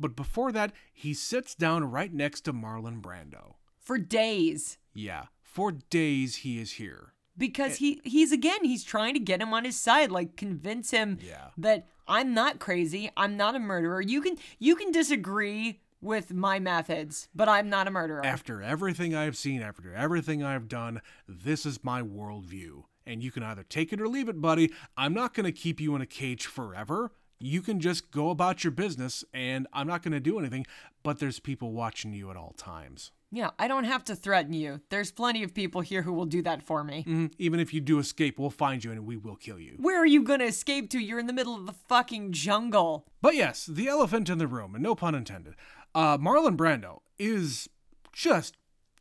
[0.00, 3.54] But before that, he sits down right next to Marlon Brando.
[3.78, 4.78] For days.
[4.94, 7.12] Yeah, for days he is here.
[7.36, 11.18] because he he's again he's trying to get him on his side like convince him
[11.20, 11.48] Yeah.
[11.58, 16.60] that I'm not crazy I'm not a murderer you can you can disagree with my
[16.60, 21.66] methods but I'm not a murderer After everything I've seen, after everything I've done, this
[21.66, 22.84] is my worldview.
[23.06, 24.70] And you can either take it or leave it, buddy.
[24.96, 27.12] I'm not going to keep you in a cage forever.
[27.38, 30.64] You can just go about your business, and I'm not going to do anything,
[31.02, 33.10] but there's people watching you at all times.
[33.32, 36.40] yeah I don't have to threaten you there's plenty of people here who will do
[36.42, 37.32] that for me Mhm.
[37.38, 39.74] Even if you do escape, we'll find you and we will kill you.
[39.80, 43.34] where are you gonna escape to you're in the middle of the fucking jungle But
[43.34, 45.54] yes, the elephant in the room, and no pun intended.
[45.94, 47.68] Uh, Marlon Brando is
[48.12, 48.56] just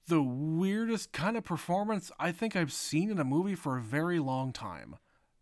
[0.08, 4.20] the weirdest kind of performance I think I've seen in a movie for a very
[4.20, 4.96] long time.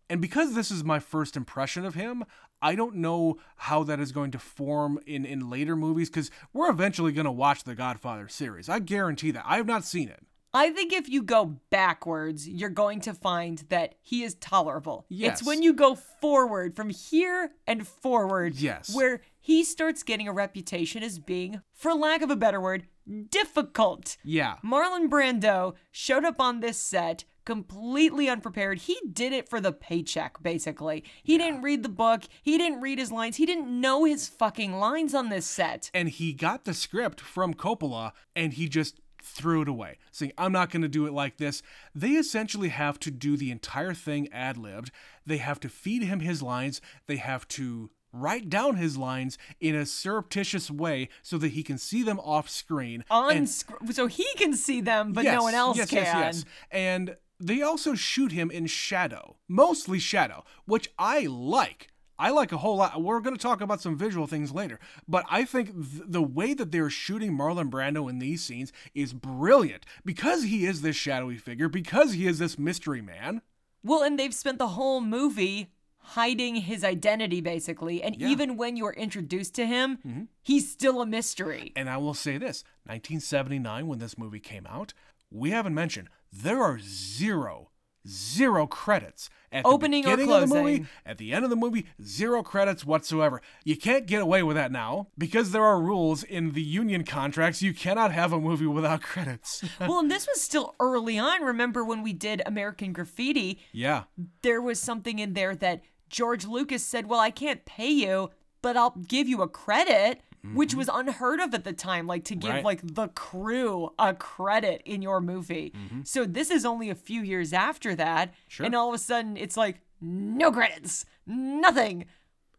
[0.08, 2.24] And because this is my first impression of him,
[2.60, 6.70] I don't know how that is going to form in, in later movies because we're
[6.70, 8.68] eventually going to watch the Godfather series.
[8.68, 9.44] I guarantee that.
[9.46, 10.24] I have not seen it.
[10.54, 15.06] I think if you go backwards, you're going to find that he is tolerable.
[15.08, 15.40] Yes.
[15.40, 18.94] It's when you go forward, from here and forward, Yes.
[18.94, 22.86] where he starts getting a reputation as being, for lack of a better word,
[23.30, 24.16] difficult.
[24.22, 24.56] Yeah.
[24.64, 28.78] Marlon Brando showed up on this set completely unprepared.
[28.78, 31.02] He did it for the paycheck, basically.
[31.24, 34.74] He didn't read the book, he didn't read his lines, he didn't know his fucking
[34.78, 35.90] lines on this set.
[35.92, 40.52] and he got the script from Coppola and he just threw it away, saying, I'm
[40.52, 41.62] not going to do it like this.
[41.94, 44.90] They essentially have to do the entire thing ad libbed.
[45.26, 46.80] They have to feed him his lines.
[47.06, 51.78] They have to write down his lines in a surreptitious way so that he can
[51.78, 53.04] see them off screen.
[53.10, 55.98] On And- sc- so he can see them, but Yes, no one else yes, can.
[56.02, 56.44] Yes, yes.
[56.70, 61.88] And they also shoot him in shadow, mostly shadow, which I like.
[62.22, 63.02] I like a whole lot.
[63.02, 66.54] We're going to talk about some visual things later, but I think th- the way
[66.54, 71.36] that they're shooting Marlon Brando in these scenes is brilliant because he is this shadowy
[71.36, 73.42] figure, because he is this mystery man.
[73.82, 75.72] Well, and they've spent the whole movie
[76.04, 78.02] hiding his identity, basically.
[78.02, 78.26] And Yeah.
[78.26, 78.32] Mm-hmm.
[78.32, 81.72] even when you're introduced to him, he's still a mystery.
[81.74, 84.94] And I will say this 1979, when this movie came out,
[85.30, 87.70] we haven't mentioned there are zero,
[88.06, 91.56] zero credits at Opening the or beginning of the movie, at the end of the
[91.56, 93.42] movie, zero credits whatsoever.
[93.64, 97.62] You can't get away with that now because there are rules in the union contracts.
[97.62, 99.62] You cannot have a movie without credits.
[99.80, 101.42] well, and this was still early on.
[101.42, 103.60] Remember when we did American Graffiti?
[103.72, 104.04] yeah.
[104.42, 108.30] There was something in there that George Lucas said, Well, I can't pay you,
[108.62, 110.20] but I'll give you a credit.
[110.54, 112.56] Which was unheard of at the time, like to give Mm-hmm.
[112.56, 112.64] Right.
[112.64, 115.72] like the crew a credit in your movie.
[116.04, 118.36] So this is only a few years after that, Mm-hmm.
[118.48, 118.66] Sure.
[118.66, 122.06] and all of a sudden it's like no credits, nothing.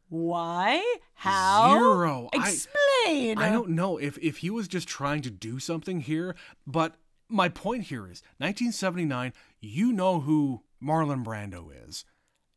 [0.10, 0.82] Why?
[1.16, 1.74] How?
[1.78, 2.30] Zero.
[2.34, 3.38] I- Explain.
[3.38, 6.36] I don't know if if he was just trying to do something here,
[6.68, 6.96] but
[7.30, 12.06] my point here is 1979, you know who Marlon Brando is.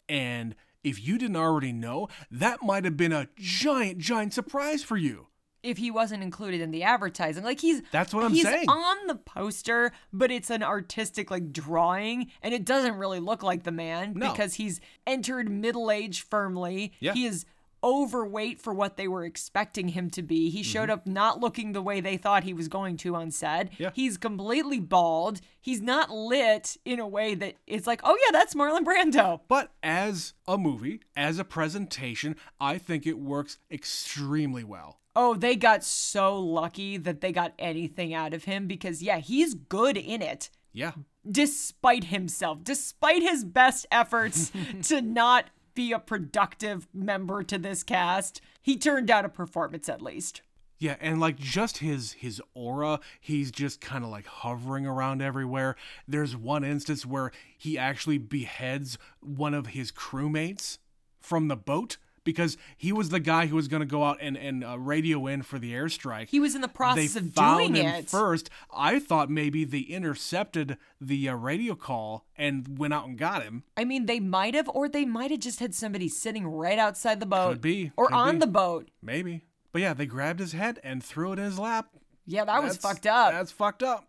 [0.09, 0.55] And
[0.85, 5.29] if you didn't already know, that might have been a giant giant surprise for you.
[5.63, 7.43] if he wasn't included in the advertising.
[7.43, 8.69] Like he's That's what I'm he's saying.
[8.69, 13.65] on the poster, but it's an artistic like drawing, and it doesn't really look like
[13.65, 14.31] the man No.
[14.31, 16.93] because he's entered middle age firmly.
[17.01, 17.15] Yeah.
[17.15, 17.47] He is
[17.85, 20.51] overweight for what they were expecting him to be.
[20.51, 23.71] He showed up not looking the way they thought he was going to on set.
[23.73, 23.83] Mm-hmm.
[23.83, 23.91] Yeah.
[23.95, 25.41] He's completely bald.
[25.61, 29.41] He's not lit in a way that it's like, oh yeah, that's Marlon Brando.
[29.49, 35.01] But as a movie, as a presentation, I think it works extremely well.
[35.15, 39.55] Oh, they got so lucky that they got anything out of him because, yeah, he's
[39.55, 40.93] good in it Yeah.
[41.31, 44.53] despite himself, despite his best efforts
[44.89, 45.47] to not
[45.77, 48.41] be a productive member to this cast.
[48.61, 50.43] He turned out a performance at least.
[50.79, 55.77] Yeah, and like just his his aura, he's just kind of like hovering around everywhere.
[56.09, 60.79] There's one instance where he actually beheads one of his crewmates
[61.21, 61.97] from the boat
[62.27, 65.27] because he was the guy who was going to go out and and uh, radio
[65.27, 66.29] in for the airstrike.
[66.29, 68.11] He was in the they process of found doing him it.
[68.11, 68.51] first.
[68.71, 73.63] I thought maybe they intercepted the uh, radio call and went out and got him.
[73.79, 77.21] I mean, they might have, or they might have just had somebody sitting right outside
[77.21, 77.53] the boat.
[77.53, 78.41] Could be, Or could on be.
[78.41, 78.91] the boat.
[79.01, 79.45] Maybe.
[79.73, 81.89] But yeah, they grabbed his head and threw it in his lap.
[82.27, 83.33] Yeah, that was fucked up.
[83.33, 84.09] That's fucked up.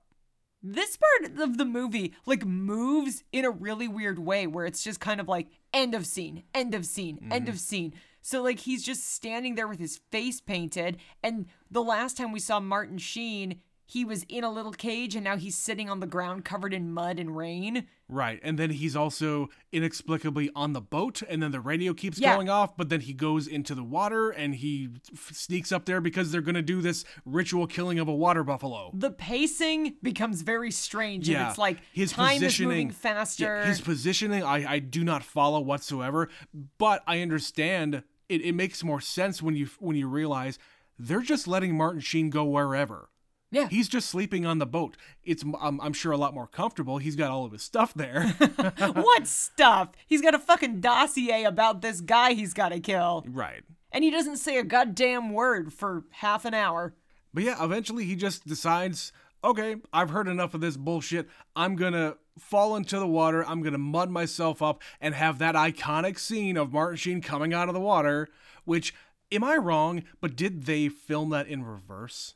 [0.64, 5.00] this part of the movie like moves in a really weird way where it's just
[5.00, 7.32] kind of like end of scene end of scene Mm-hmm.
[7.32, 7.94] end of scene
[8.28, 12.40] so like he's just standing there with his face painted and the last time we
[12.40, 16.08] saw martin sheen he was in a little cage and now he's sitting on the
[16.08, 18.40] ground covered in mud and rain Right.
[18.42, 22.36] And then he's also inexplicably on the boat, and then the radio keeps Yeah.
[22.36, 26.00] going off, but then he goes into the water and he f- sneaks up there
[26.00, 28.92] because they're going to do this ritual killing of a water buffalo.
[28.94, 32.96] the pacing becomes very strange and Yeah, it's like his time is positioning- moving
[33.40, 36.30] Yeah, his positioning, I, I do not follow whatsoever,
[36.78, 40.60] but I understand it, it makes more sense when you when you realize
[41.00, 43.10] they're just letting Martin Sheen go wherever.
[43.52, 44.98] yeah He's just sleeping on the boat.
[45.24, 46.98] It's I'm, I'm sure a lot more comfortable.
[46.98, 48.30] He's got all of his stuff there.
[48.94, 53.64] what stuff he's got a fucking dossier about this guy he's got to kill right.
[53.92, 56.94] and he doesn't say a goddamn word for half an hour.
[57.34, 59.12] But yeah, eventually he just decides,
[59.44, 61.28] okay, I've heard enough of this bullshit.
[61.56, 63.44] I'm gonna fall into the water.
[63.48, 67.68] I'm gonna mud myself up and have that iconic scene of Martin Sheen coming out
[67.68, 68.28] of the water.
[68.66, 68.94] Which,
[69.32, 70.04] am I wrong?
[70.22, 72.36] But did they film that in reverse?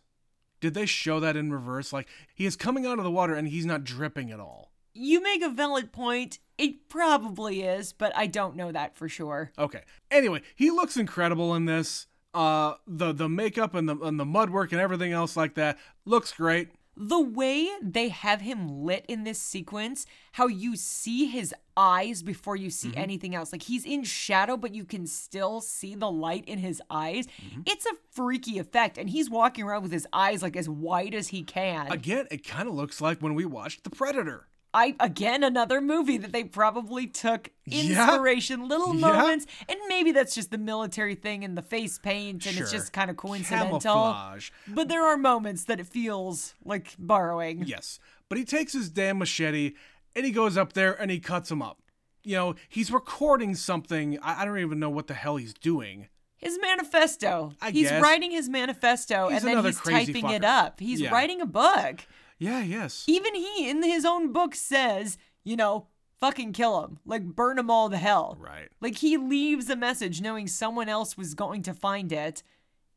[0.59, 1.91] Did they show that in reverse?
[1.91, 4.71] Like he is coming out of the water and he's not dripping at all.
[4.93, 6.39] You make a valid point.
[6.57, 9.51] It probably is, but I don't know that for sure.
[9.57, 9.81] Okay.
[10.11, 12.07] Anyway, he looks incredible in this.
[12.33, 15.77] Uh, the the makeup and the and the mud work and everything else like that
[16.05, 16.69] looks great.
[17.03, 22.55] The way they have him lit in this sequence, how you see his eyes before
[22.55, 22.99] you see mm-hmm.
[22.99, 23.51] anything else.
[23.51, 27.25] Like he's in shadow, but you can still see the light in his eyes.
[27.25, 27.61] Mm-hmm.
[27.65, 28.99] It's a freaky effect.
[28.99, 31.91] And he's walking around with his eyes like as wide as he can.
[31.91, 34.47] Again, it kind of looks like when we watched The Predator.
[34.73, 38.05] I again another movie that they probably took Yeah.
[38.05, 39.01] inspiration, little Yeah.
[39.11, 42.93] moments, and maybe that's just the military thing and the face paint, and it's just
[42.93, 43.79] kind of coincidental.
[43.81, 44.49] Camouflage.
[44.67, 47.63] But there are moments that it feels like borrowing.
[47.65, 47.99] Yes.
[48.29, 49.73] But he takes his damn machete
[50.15, 51.79] and he goes up there and he cuts him up.
[52.23, 54.19] You know, he's recording something.
[54.21, 56.07] I, I don't even know what the hell he's doing.
[56.37, 57.53] His manifesto.
[57.61, 58.01] I he's guess.
[58.01, 60.79] writing his manifesto He's and then he's typing it up.
[60.79, 61.11] He's Yeah.
[61.11, 62.05] writing a book.
[62.41, 63.05] Yeah, yes.
[63.07, 65.85] Even he, in his own book, says, you know,
[66.19, 66.97] fucking kill him.
[67.05, 68.35] Like, burn them all to hell.
[68.39, 68.67] Right.
[68.81, 72.41] Like he leaves a message knowing someone else was going to find it.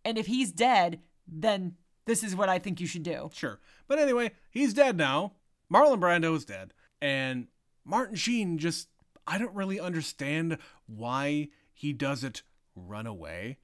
[0.03, 1.75] And if he's dead, then
[2.07, 3.29] this is what I think you should do.
[3.35, 3.61] Sure.
[3.87, 5.35] But anyway, he's dead now.
[5.71, 6.73] Marlon Brando is dead.
[7.03, 7.49] And
[7.85, 8.89] Martin Sheen just,
[9.27, 12.43] I don't really understand why he doesn't
[12.75, 13.59] run away.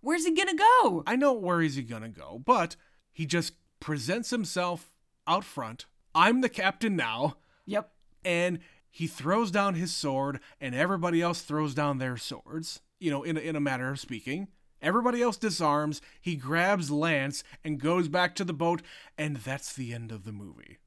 [0.00, 1.02] Where's he gonna go?
[1.06, 2.76] I know where is he gonna go, but
[3.12, 4.94] he just presents himself
[5.26, 5.86] out front.
[6.14, 7.36] I'm the captain now.
[7.66, 7.90] Yep.
[8.24, 8.60] and
[8.90, 13.36] he throws down his sword and everybody else throws down their swords you know in
[13.36, 14.48] a, in a matter of speaking
[14.80, 18.80] everybody else disarms he grabs lance and goes back to the boat
[19.18, 20.78] and that's the end of the movie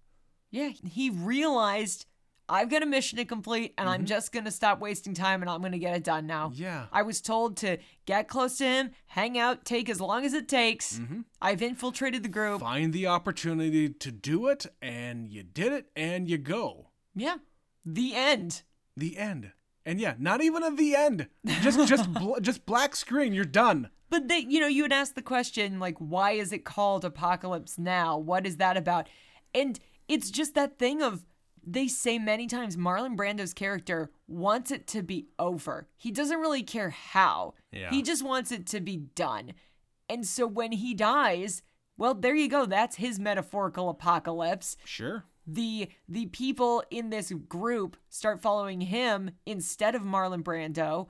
[0.51, 0.69] Yeah.
[0.69, 2.05] He realized
[2.49, 5.61] I've got a mission to complete and I'm just gonna stop wasting time and I'm
[5.61, 6.51] gonna get it done now.
[6.53, 10.33] yeah I was told to get close to him, hang out, take as long as
[10.33, 10.99] it takes.
[10.99, 11.21] Mm-hmm.
[11.41, 12.59] I've infiltrated the group.
[12.61, 17.37] find the opportunity to do it and you did it and you go Yeah.
[17.85, 18.63] The end.
[18.97, 19.51] the end
[19.85, 21.27] and yeah not even at the end
[21.61, 25.13] just just bl- just black screen you're done But they, you know, you would ask
[25.15, 28.17] the question like, why is it called Apocalypse Now?
[28.17, 29.07] What is that about?
[29.53, 31.23] And it's just that thing of
[31.71, 35.87] they say many times Marlon Brando's character wants it to be over.
[35.97, 37.53] He doesn't really care how.
[37.71, 37.89] Yeah.
[37.89, 39.53] He just wants it to be done.
[40.09, 41.61] And so when he dies,
[41.97, 42.65] well, there you go.
[42.65, 44.77] That's his metaphorical apocalypse.
[44.85, 45.25] Sure.
[45.45, 51.07] The the people in this group start following him instead of Marlon Brando,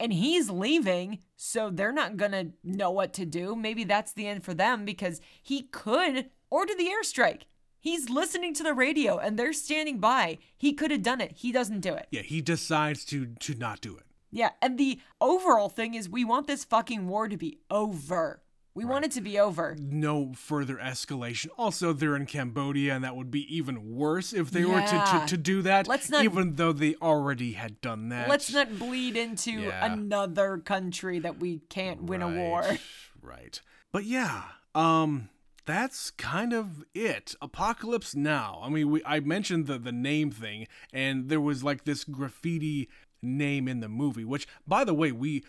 [0.00, 3.54] and he's leaving, so they're not gonna know what to do.
[3.54, 7.42] Maybe that's the end for them because he could order the airstrike.
[7.82, 10.38] He's listening to the radio and they're standing by.
[10.56, 11.32] He could have done it.
[11.34, 12.06] He doesn't do it.
[12.12, 14.04] Yeah, he decides to to not do it.
[14.30, 18.40] Yeah, and the overall thing is we want this fucking war to be over.
[18.74, 19.76] We want it to be over.
[19.78, 21.48] No further escalation.
[21.58, 25.24] Also, they're in Cambodia, and that would be even worse if they were to, to,
[25.26, 25.86] to do that.
[25.88, 28.30] Let's not- even though they already had done that.
[28.30, 29.92] Let's not bleed into Yeah.
[29.92, 32.62] another country that we can't win a war.
[32.62, 32.80] Right,
[33.22, 33.60] Right.
[33.92, 35.28] But yeah, um
[35.64, 37.34] that's kind of it.
[37.40, 38.60] Apocalypse Now.
[38.62, 42.88] I mean, we I mentioned the the name thing and there was like this graffiti
[43.22, 45.44] name in the movie, which by the way, we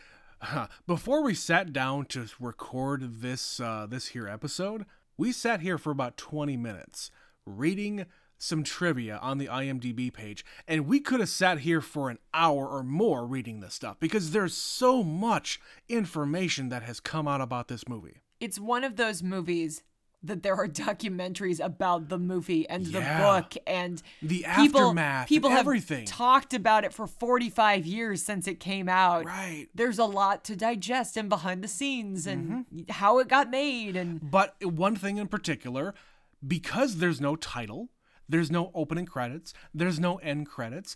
[0.87, 4.85] before we sat down to record this uh this here episode,
[5.17, 7.11] we sat here for about 20 minutes
[7.45, 8.05] reading
[8.37, 12.67] some trivia on the IMDb page, and we could have sat here for an hour
[12.67, 17.69] or more reading this stuff because there's so much information that has come out about
[17.69, 18.17] this movie.
[18.41, 19.83] It's one of those movies
[20.23, 25.49] that there are documentaries about the movie and the book and The people, aftermath, people
[25.49, 26.05] have everything.
[26.05, 29.25] talked about it for 45 years since it came out.
[29.25, 29.67] Right.
[29.75, 32.91] There's a lot to digest and behind the scenes and Mm-hmm.
[32.91, 35.93] how it got made and But one thing in particular,
[36.45, 37.89] because there's no title,
[38.27, 40.95] there's no opening credits, there's no end credits,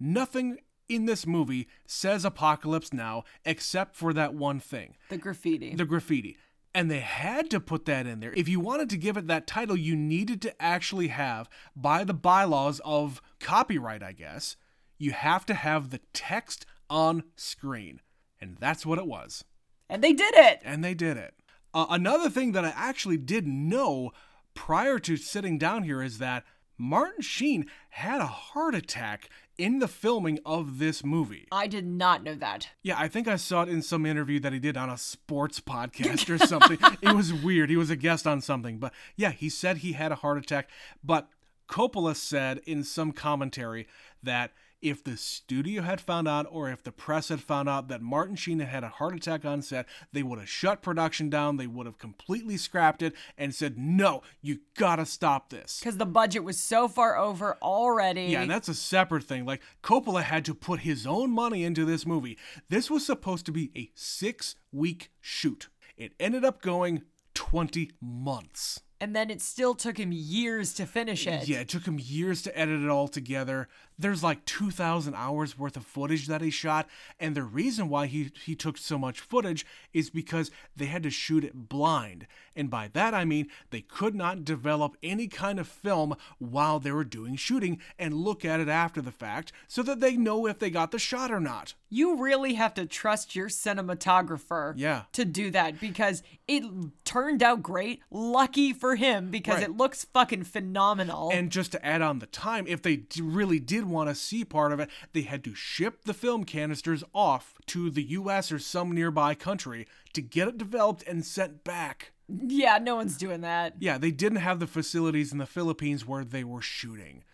[0.00, 0.58] nothing
[0.88, 4.96] in this movie says Apocalypse Now except for that one thing.
[5.10, 5.74] the graffiti.
[5.74, 6.36] the graffiti.
[6.78, 8.32] And they had to put that in there.
[8.36, 12.14] If you wanted to give it that title, you needed to actually have, by the
[12.14, 14.54] bylaws of copyright, I guess,
[14.96, 18.00] you have to have the text on screen.
[18.40, 19.42] And that's what it was.
[19.90, 20.60] and they did it.
[20.64, 21.34] And they did it.
[21.74, 24.12] Uh, another thing that I actually didn't know
[24.54, 26.44] prior to sitting down here is that
[26.78, 31.48] Martin Sheen had a heart attack in the filming of this movie.
[31.50, 32.70] I did not know that.
[32.82, 35.60] Yeah, I think I saw it in some interview that he did on a sports
[35.60, 36.78] podcast or something.
[37.02, 37.68] it was weird.
[37.68, 38.78] He was a guest on something.
[38.78, 40.70] But yeah, he said he had a heart attack.
[41.02, 41.28] But
[41.68, 43.86] Coppola said in some commentary
[44.22, 48.00] that if the studio had found out or if the press had found out that
[48.00, 51.56] Martin Sheen had had a heart attack on set, they would have shut production down.
[51.56, 55.80] They would have completely scrapped it and said, no, you gotta stop this.
[55.80, 58.22] Because the budget was so far over already.
[58.26, 59.44] Yeah, and that's a separate thing.
[59.44, 62.38] Like Coppola had to put his own money into this movie.
[62.68, 65.68] This was supposed to be a six week shoot.
[65.96, 67.02] It ended up going
[67.34, 68.80] 20 months.
[69.00, 71.46] and then it still took him years to finish it.
[71.48, 73.68] Yeah, it took him years to edit it all together.
[73.98, 76.86] There's like 2,000 hours worth of footage that he shot,
[77.18, 81.10] and the reason why he, he took so much footage is because they had to
[81.10, 82.26] shoot it blind.
[82.54, 86.90] And by that I mean they could not develop any kind of film while they
[86.90, 90.58] were doing shooting and look at it after the fact so that they know if
[90.58, 91.74] they got the shot or not.
[91.88, 95.02] You really have to trust your cinematographer Yeah.
[95.12, 96.64] to do that because it
[97.04, 98.00] turned out great.
[98.10, 99.64] Lucky for him because Right.
[99.64, 101.30] it looks fucking phenomenal.
[101.32, 104.44] And just to add on the time, if they d- really did want to see
[104.44, 108.58] part of it, they had to ship the film canisters off to the US or
[108.58, 112.12] some nearby country to get it developed and sent back.
[112.28, 113.74] yeah, no one's doing that.
[113.78, 117.24] Yeah, they didn't have the facilities in the Philippines where they were shooting.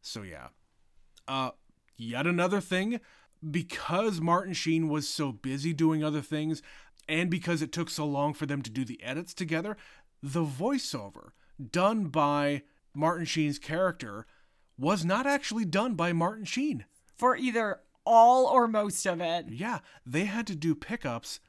[0.00, 0.48] So yeah.
[1.26, 1.50] Uh
[1.96, 3.00] yet another thing
[3.48, 6.62] because Martin Sheen was so busy doing other things
[7.08, 9.76] and because it took so long for them to do the edits together,
[10.22, 11.30] the voiceover
[11.70, 12.62] done by
[12.94, 14.26] Martin Sheen's character
[14.78, 16.84] was not actually done by Martin Sheen.
[17.16, 19.46] For either all or most of it.
[19.50, 21.40] Yeah, they had to do pickups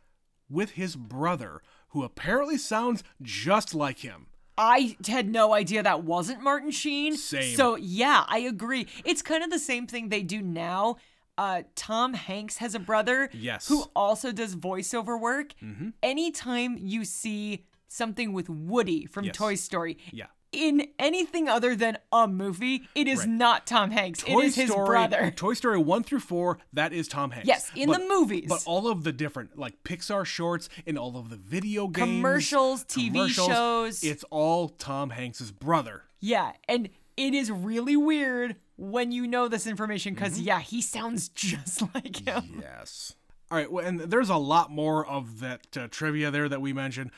[0.49, 4.27] with his brother, who apparently sounds just like him.
[4.57, 7.15] I had no idea that wasn't Martin Sheen.
[7.15, 7.55] Same.
[7.55, 8.87] So yeah, I agree.
[9.05, 10.95] It's kind of the same thing they do now.
[11.37, 13.67] Uh, Tom Hanks has a brother Yes.
[13.67, 15.53] who also does voiceover work.
[16.01, 19.35] Anytime you see something with Woody from Yes.
[19.37, 20.27] Toy Story, Yeah.
[20.51, 23.27] In anything other than a movie, it is Right.
[23.29, 24.23] not Tom Hanks.
[24.23, 25.31] Toy it is his Story, brother.
[25.35, 27.47] Toy Story 1 through 4, that is Tom Hanks.
[27.47, 28.45] Yes, in the movies.
[28.47, 32.83] But all of the different, like Pixar shorts and all of the video games, Commercials,
[32.85, 34.03] TV commercials, shows.
[34.03, 36.03] It's all Tom Hanks's brother.
[36.19, 40.47] Yeah, and it is really weird when you know this information because Mm-hmm.
[40.47, 42.59] yeah, he sounds just like him.
[42.61, 43.15] Yes.
[43.49, 46.73] All right, well, and there's a lot more of that uh, trivia there that we
[46.73, 47.11] mentioned.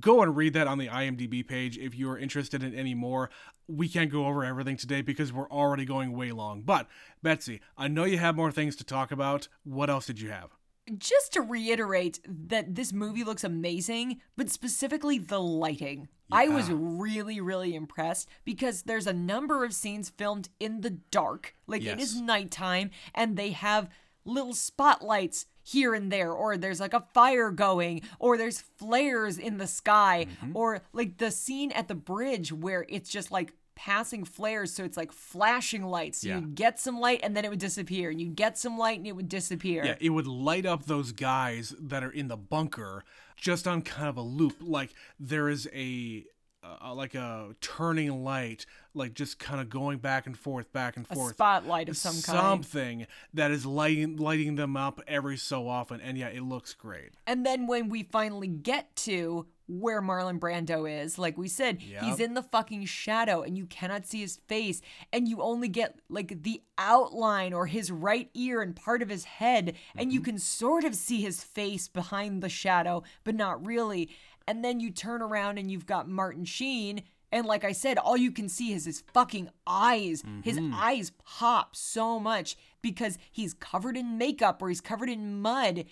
[0.00, 3.30] Go and read that on the IMDb page if you are interested in any more.
[3.68, 6.62] We can't go over everything today because we're already going way long.
[6.62, 6.88] But,
[7.22, 9.48] Betsy, I know you have more things to talk about.
[9.62, 10.50] What else did you have?
[10.98, 16.08] just to reiterate that this movie looks amazing, but specifically the lighting.
[16.32, 21.54] I was really, really impressed because there's a number of scenes filmed in the dark.
[21.66, 23.88] Like it is nighttime, and they have
[24.24, 29.56] little spotlights here and there, or there's like a fire going, or there's flares in
[29.58, 30.56] the sky, Mm-hmm.
[30.56, 34.96] or like the scene at the bridge where it's just like passing flares so it's
[34.96, 36.36] like flashing lights so Yeah.
[36.38, 39.06] you'd get some light and then it would disappear and you'd get some light and
[39.08, 43.02] it would disappear Yeah, it would light up those guys that are in the bunker
[43.36, 44.58] just on kind of a loop.
[44.60, 46.24] Like there is a
[46.62, 48.64] uh, like a turning light,
[48.94, 51.34] like just kind of going back and forth, back and a forth.
[51.34, 56.16] spotlight of some kind Something that is lighting lighting them up every so often, and
[56.16, 57.10] yeah, it looks great.
[57.26, 62.20] And then when we finally get to where Marlon Brando is, like we said, he's
[62.20, 64.82] in the fucking shadow and you cannot see his face
[65.12, 69.24] and you only get like the outline or his right ear and part of his
[69.24, 70.32] head and you mm-hmm.
[70.32, 74.10] can sort of see his face behind the shadow, but not really.
[74.46, 77.02] And then you turn around and you've got Martin Sheen
[77.34, 80.22] and like I said, all you can see is his fucking eyes.
[80.44, 80.72] His mm-hmm.
[80.72, 85.84] eyes pop so much because he's covered in makeup or he's covered in mud.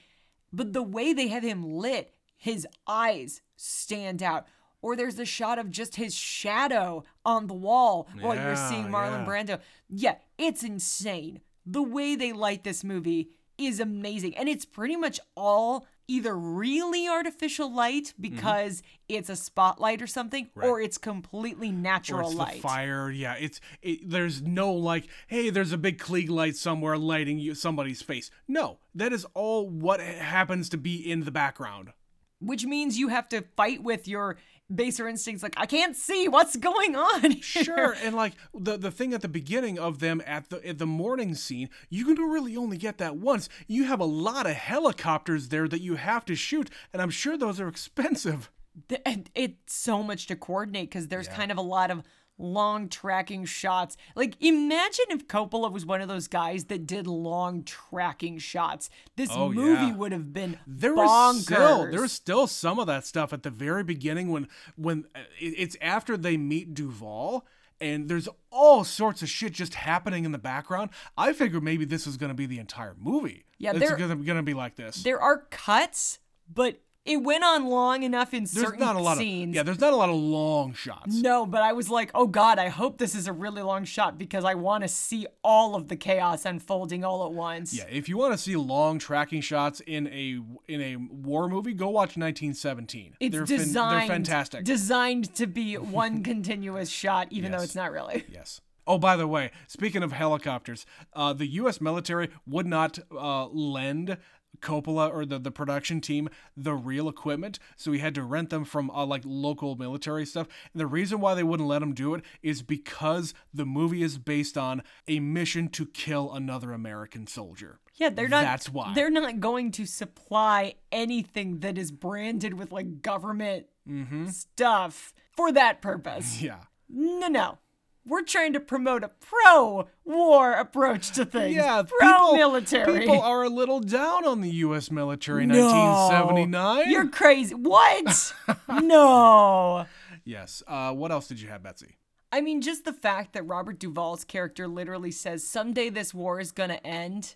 [0.52, 4.46] But the way they have him lit, his eyes stand out.
[4.82, 9.26] Or there's the shot of just his shadow on the wall while you're seeing Marlon
[9.26, 9.26] yeah.
[9.26, 9.60] Brando.
[9.88, 11.40] Yeah, it's insane.
[11.66, 14.36] The way they light this movie is amazing.
[14.36, 18.22] And it's pretty much all either really artificial light mm-hmm.
[18.22, 22.54] because it's a spotlight or something, or it's completely natural it's light.
[22.56, 23.10] the fire.
[23.10, 27.54] Yeah, it's it, there's no like, hey, there's a big Klieg light somewhere lighting you
[27.54, 28.30] somebody's face.
[28.46, 31.92] No, that is all what happens to be in the background.
[32.40, 34.36] which means you have to fight with your
[34.74, 37.42] baser instincts like i can't see what's going on here.
[37.42, 40.86] Sure, and like the the thing at the beginning of them at the at the
[40.86, 43.48] morning scene, you can really only get that once.
[43.66, 47.36] You have a lot of helicopters there that you have to shoot, and I'm sure
[47.36, 48.50] those are expensive.
[48.88, 52.02] Th- and it's so much to coordinate because there's kind of a lot of
[52.38, 57.62] long tracking shots like imagine if coppola was one of those guys that did long
[57.62, 59.94] tracking shots this Oh, movie yeah.
[59.94, 63.42] would have been There bonkers was still there was still some of that stuff at
[63.42, 67.46] the very beginning when when uh, it's after they meet Duvall.
[67.80, 70.90] And there's all sorts of shit just happening in the background.
[71.18, 73.44] I figured maybe this was going to be the entire movie.
[73.58, 75.02] Yeah, it's going to be like this.
[75.02, 76.20] there are cuts
[76.52, 79.62] but it went on long enough in There's certain not a lot scenes of yeah.
[79.64, 81.14] There's not a lot of long shots.
[81.16, 84.18] No, but I was like, oh god, I hope this is a really long shot
[84.18, 87.74] because I want to see all of the chaos unfolding all at once.
[87.74, 91.74] Yeah, if you want to see long tracking shots in a in a war movie,
[91.74, 93.16] go watch 1917.
[93.18, 94.64] It's they're fin- designed they're fantastic.
[94.64, 98.24] Designed to be one continuous shot, even though it's not really.
[98.28, 98.60] yes.
[98.84, 100.84] Oh, by the way, speaking of helicopters,
[101.14, 101.80] uh, the U.S.
[101.80, 104.16] military would not uh, lend
[104.60, 108.64] Coppola or the, the production team the real equipment, so he had to rent them
[108.64, 110.46] from uh, like local military stuff.
[110.72, 114.18] And the reason why they wouldn't let him do it is because the movie is
[114.18, 117.80] based on a mission to kill another American soldier.
[117.94, 118.42] Yeah, they're not.
[118.42, 118.92] That's why.
[118.94, 124.28] they're not going to supply anything that is branded with like government Mm-hmm.
[124.28, 126.40] stuff for that purpose.
[126.40, 126.60] Yeah.
[126.88, 127.58] No, no.
[128.04, 131.54] We're trying to promote a pro-war approach to things.
[131.54, 132.84] Yeah, pro-military.
[133.00, 134.90] People, people are a little down on the U.S.
[134.90, 135.66] military in No.
[135.66, 136.90] 1979.
[136.90, 137.54] You're crazy.
[137.54, 138.34] What?
[138.68, 139.86] no.
[140.24, 140.62] Yes.
[140.66, 141.96] Uh, what else did you have, Betsy?
[142.32, 146.50] I mean, just the fact that Robert Duvall's character literally says, someday this war is
[146.52, 147.34] going to end.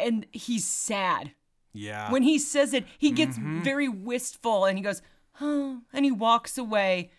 [0.00, 1.32] And he's sad.
[1.72, 2.10] Yeah.
[2.10, 3.62] When he says it, he gets Mm-hmm.
[3.62, 5.00] very wistful and he goes,
[5.40, 7.10] oh, and he walks away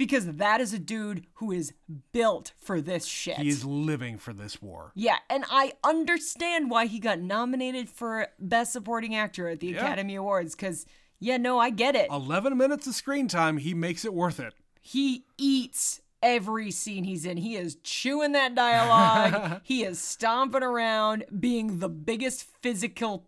[0.00, 1.74] because that is a dude who is
[2.10, 3.36] built for this shit.
[3.36, 4.92] he is living for this war.
[4.94, 9.84] Yeah, and I understand why he got nominated for Best Supporting Actor at the Yeah.
[9.84, 10.86] Academy Awards because,
[11.18, 12.08] yeah, no, I get it.
[12.10, 14.54] 11 minutes of screen time, he makes it worth it.
[14.80, 17.36] he eats every scene he's in.
[17.36, 19.60] He is chewing that dialogue.
[19.64, 23.26] he is stomping around, being the biggest physical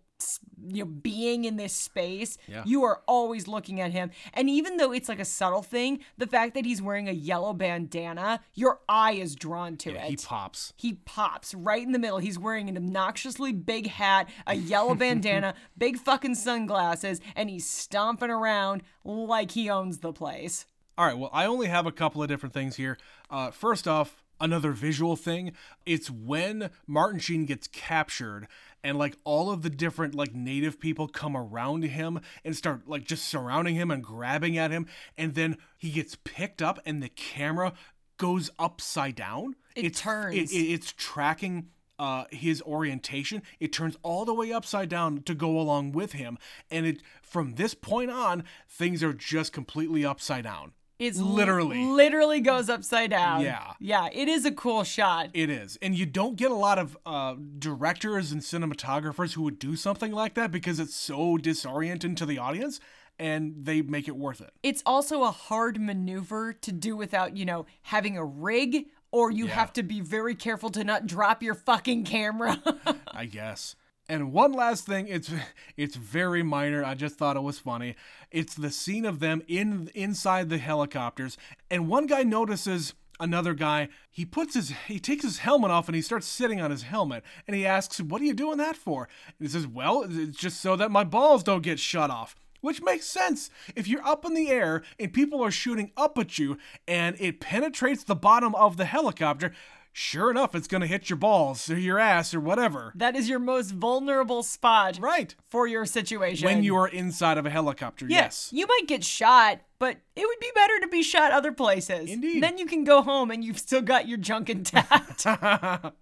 [0.68, 2.38] you know, being in this space.
[2.46, 2.62] Yeah.
[2.64, 4.10] You are always looking at him.
[4.34, 7.52] And even though it's like a subtle thing, the fact that he's wearing a yellow
[7.52, 10.10] bandana, your eye is drawn to Yeah, it.
[10.10, 10.72] he pops.
[10.76, 12.18] He pops right in the middle.
[12.18, 18.30] He's wearing an obnoxiously big hat, a yellow bandana, big fucking sunglasses, and he's stomping
[18.30, 20.66] around like he owns the place.
[20.98, 22.98] All right, well, I only have a couple of different things here.
[23.30, 25.52] Uh, first off, another visual thing.
[25.86, 28.46] It's when Martin Sheen gets captured
[28.84, 33.04] and like all of the different like native people come around him and start like
[33.04, 34.86] just surrounding him and grabbing at him
[35.16, 37.72] and then he gets picked up and the camera
[38.18, 39.54] goes upside down.
[39.74, 40.34] It it's, turns.
[40.36, 45.34] It, it- it's tracking uh, his orientation, it turns all the way upside down to
[45.34, 46.36] go along with him,
[46.68, 50.72] and it from this point on, things are just completely upside down.
[51.02, 51.84] It's Literally.
[51.84, 53.40] literally goes upside down.
[53.40, 53.72] Yeah.
[53.80, 55.30] Yeah, it is a cool shot.
[55.34, 59.58] It is, and you don't get a lot of uh, directors and cinematographers who would
[59.58, 62.78] do something like that because it's so disorienting to the audience,
[63.18, 64.50] and they make it worth it.
[64.62, 69.46] It's also a hard maneuver to do without, you know, having a rig or you
[69.46, 69.54] Yeah.
[69.54, 72.62] have to be very careful to not drop your fucking camera.
[73.12, 73.76] I guess.
[74.12, 75.30] And one last thing, it's
[75.74, 76.84] it's very minor.
[76.84, 77.96] I just thought it was funny.
[78.30, 81.38] It's the scene of them in inside the helicopters,
[81.70, 83.88] and one guy notices another guy.
[84.10, 87.24] He puts his he takes his helmet off and he starts sitting on his helmet,
[87.46, 90.60] and he asks, "What are you doing that for?" And he says, "Well, it's just
[90.60, 93.48] so that my balls don't get shut off." Which makes sense.
[93.74, 97.40] If you're up in the air and people are shooting up at you and it
[97.40, 99.54] penetrates the bottom of the helicopter,
[99.92, 102.92] sure enough, it's going to hit your balls or your ass or whatever.
[102.96, 105.34] that is your most vulnerable spot Right.
[105.48, 106.46] for your situation.
[106.46, 108.50] When you are inside of a helicopter, yes.
[108.52, 112.08] You might get shot, but it would be better to be shot other places.
[112.10, 112.42] Indeed.
[112.42, 115.26] Then you can go home and you've still got your junk intact.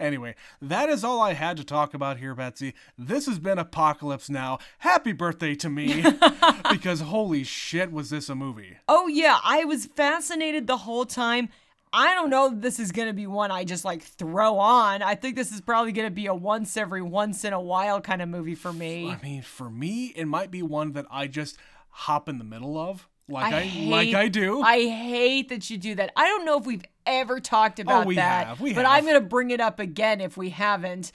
[0.00, 2.74] anyway, that is all I had to talk about here, Betsy.
[2.96, 4.58] This has been Apocalypse Now.
[4.78, 6.04] Happy birthday to me.
[6.70, 8.78] because holy shit, was this a movie?
[8.88, 11.48] oh, yeah, I was fascinated the whole time.
[11.92, 15.02] I don't know this is going to be one I just like throw on.
[15.02, 18.00] I think this is probably going to be a once every once in a while
[18.00, 19.08] kind of movie for me.
[19.08, 21.56] I mean, for me, it might be one that I just
[21.90, 23.08] hop in the middle of.
[23.28, 24.62] Like I, hate- like I do.
[24.62, 26.12] I hate that you do that.
[26.16, 28.84] I don't know if we've ever talked oh, about oh, we that, have, we but
[28.84, 28.94] have.
[28.94, 31.12] I'm going to bring it up again if we haven't.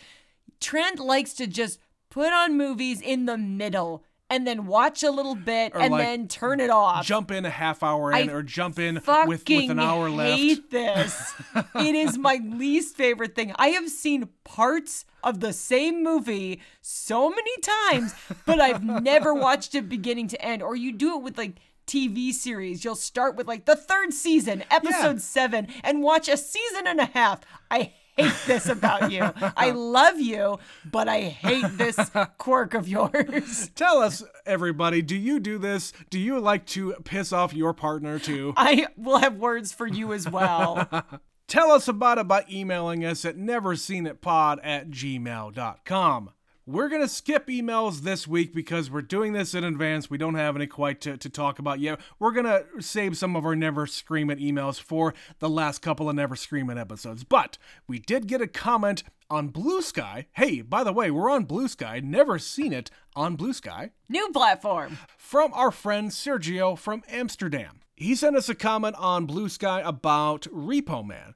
[0.60, 1.80] Trent likes to just
[2.10, 6.28] put on movies in the middle and then watch a little bit and like, then
[6.28, 7.06] turn it off.
[7.06, 10.40] jump in a half hour in I or jump in with, with an hour left.
[10.40, 11.34] hate this.
[11.76, 13.54] it is my least favorite thing.
[13.58, 19.76] I have seen parts of the same movie so many times, but I've never watched
[19.76, 20.64] it beginning to end.
[20.64, 22.84] Or you do it with like TV series.
[22.84, 27.06] You'll start with like the third season, episode seven, and watch a season and a
[27.06, 27.42] half.
[27.70, 29.30] I hate this about you.
[29.58, 30.60] I love you,
[30.90, 31.98] but I hate this
[32.38, 33.70] quirk of yours.
[33.76, 35.94] Tell us, everybody, do you do this?
[36.10, 38.54] Do you like to piss off your partner too?
[38.58, 40.88] I will have words for you as well.
[41.48, 46.30] Tell us about it by emailing us at neverseenitpod at gmail.com.
[46.66, 50.10] We're going to skip emails this week because we're doing this in advance.
[50.10, 52.00] We don't have any quite to, to talk about yet.
[52.20, 56.10] We're going to save some of our Never Scream It emails for the last couple
[56.10, 57.26] of Never Scream It episodes.
[57.26, 60.28] But we did get a comment on Bluesky.
[60.32, 62.02] Hey, by the way, we're on Bluesky.
[62.02, 65.00] Never seen it on Bluesky New platform.
[65.18, 67.82] from our friend Sergio from Amsterdam.
[67.94, 71.36] He sent us a comment on Bluesky about Repo Man.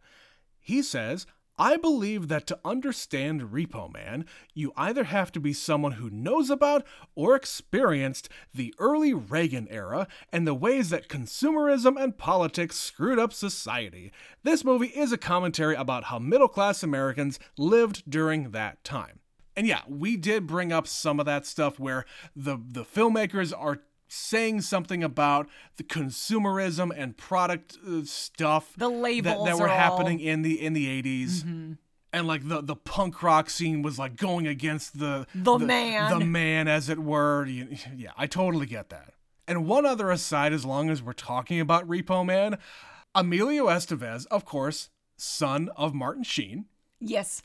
[0.57, 1.25] He says,
[1.59, 6.51] I believe that to understand Repo Man, you either have to be someone who knows
[6.51, 6.85] about
[7.15, 13.33] or experienced the early Reagan era and the ways that consumerism and politics screwed up
[13.33, 14.11] society.
[14.43, 19.19] This movie is a commentary about how middle class Americans lived during that time.
[19.55, 22.05] And yeah, we did bring up some of that stuff where
[22.35, 25.47] the the filmmakers are saying something about
[25.77, 30.41] the consumerism and product uh, stuff The that, labels that were are all- happening in
[30.41, 31.77] the in the 80s.
[32.13, 36.17] And like the the punk rock scene was like going against the The man.
[36.19, 37.45] the man as it were.
[37.45, 39.13] Yeah, I totally get that.
[39.47, 42.57] And one other aside, as long as we're talking about Repo Man,
[43.15, 46.65] Emilio Estevez, of course, son of Martin Sheen,
[46.99, 47.43] Yes.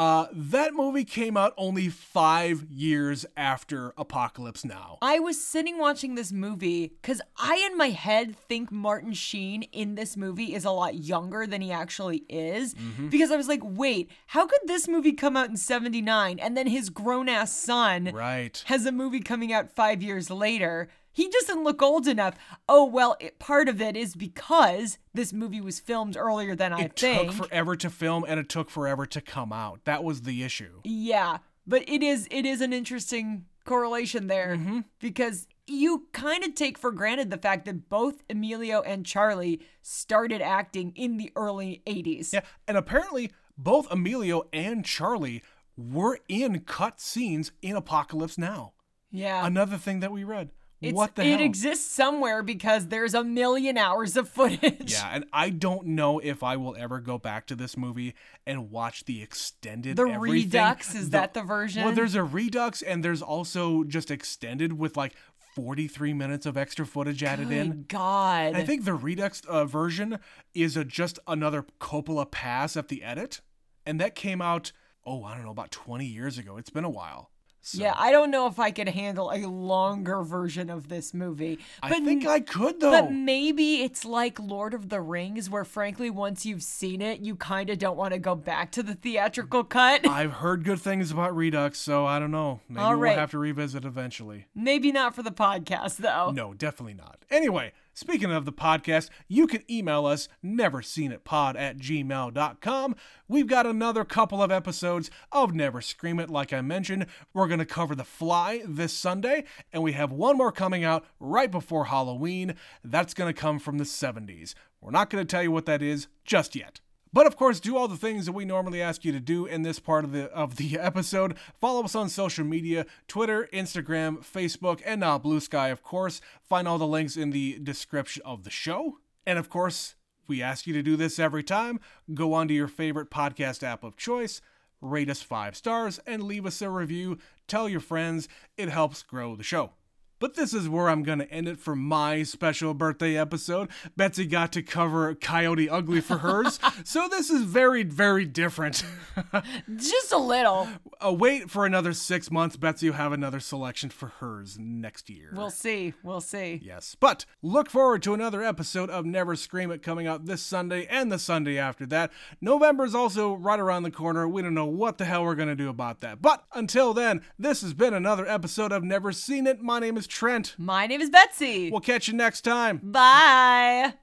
[0.00, 4.96] Uh, that movie came out only five years after Apocalypse Now.
[5.02, 9.96] I was sitting watching this movie because I, in my head, think Martin Sheen in
[9.96, 12.74] this movie is a lot younger than he actually is.
[13.10, 16.66] Because I was like, wait, how could this movie come out in 79 and then
[16.66, 18.62] his grown ass son Right.
[18.66, 20.88] has a movie coming out five years later?
[21.12, 22.34] He doesn't look old enough.
[22.68, 26.82] Oh, well, it, part of it is because this movie was filmed earlier than I
[26.82, 27.22] It think.
[27.22, 29.84] It took forever to film and it took forever to come out.
[29.84, 30.80] That was the issue.
[30.84, 34.80] Yeah, but it is it is an interesting correlation there mm-hmm.
[35.00, 40.40] because you kind of take for granted the fact that both Emilio and Charlie started
[40.40, 42.32] acting in the early 80s.
[42.32, 45.42] Yeah, and apparently both Emilio and Charlie
[45.76, 48.72] were in cut scenes in Apocalypse Now.
[49.10, 49.44] Yeah.
[49.44, 50.50] Another thing that we read.
[50.80, 51.40] It's- what the it hell?
[51.40, 54.92] exists somewhere because there's a million hours of footage.
[54.92, 58.14] yeah, and I don't know if I will ever go back to this movie
[58.46, 60.08] and watch the extended version.
[60.08, 60.50] The everything.
[60.50, 61.84] Redux, is that the version?
[61.84, 65.14] Well, there's a Redux and there's also just extended with like
[65.54, 67.70] 43 minutes of extra footage added in.
[67.70, 68.54] Good God.
[68.54, 70.18] I think the Redux uh, version
[70.54, 73.40] is a, just another Coppola pass at the edit,
[73.84, 74.72] and that came out
[75.06, 76.56] oh, I don't know, about 20 years ago.
[76.56, 77.30] It's been a while.
[77.62, 81.58] So, Yeah, I don't know if I could handle a longer version of this movie.
[81.82, 82.90] But I think I could though.
[82.90, 87.36] But maybe it's like Lord of the Rings, where frankly, once you've seen it, you
[87.36, 90.06] kind of don't want to go back to the theatrical cut.
[90.08, 92.60] I've heard good things about Redux, so I don't know.
[92.68, 93.10] Maybe All right.
[93.10, 94.46] we'll have to revisit eventually.
[94.54, 96.30] maybe not for the podcast, though.
[96.30, 97.18] No, definitely not.
[97.30, 102.96] Anyway, speaking of the podcast, you can email us neverseenitpod at gmail.com.
[103.28, 107.06] We've got another couple of episodes of Never Scream It, like I mentioned.
[107.32, 111.04] We're going to cover The Fly this Sunday, and we have one more coming out
[111.18, 112.54] right before Halloween.
[112.84, 114.54] That's going to come from the 70s.
[114.80, 116.80] We're not going to tell you what that is just yet.
[117.12, 119.62] But of course, do all the things that we normally ask you to do in
[119.62, 121.36] this part of the of the episode.
[121.60, 125.72] Follow us on social media: Twitter, Instagram, Facebook, and now Bluesky.
[125.72, 128.98] Of course, find all the links in the description of the show.
[129.26, 129.96] And of course,
[130.28, 131.80] we ask you to do this every time.
[132.14, 134.40] Go onto your favorite podcast app of choice,
[134.80, 137.18] rate us five stars, and leave us a review.
[137.48, 139.72] Tell your friends; it helps grow the show.
[140.20, 143.70] But this is where I'm going to end it for my special birthday episode.
[143.96, 148.84] Betsy got to cover Coyote Ugly for hers, so this is very, very different.
[149.76, 150.68] Just a little.
[151.04, 152.56] uh, wait for another six months.
[152.56, 155.30] Betsy will have another selection for hers next year.
[155.34, 155.94] We'll see.
[156.02, 156.60] We'll see.
[156.62, 160.86] Yes, but look forward to another episode of Never Scream It coming out this Sunday
[160.90, 162.12] and the Sunday after that.
[162.42, 164.28] November is also right around the corner.
[164.28, 166.20] We don't know what the hell we're going to do about that.
[166.20, 169.62] But until then, this has been another episode of Never Seen It.
[169.62, 170.54] My name is Trent.
[170.58, 171.70] My name is Betsy.
[171.70, 172.80] We'll catch you next time.
[172.82, 173.94] Bye.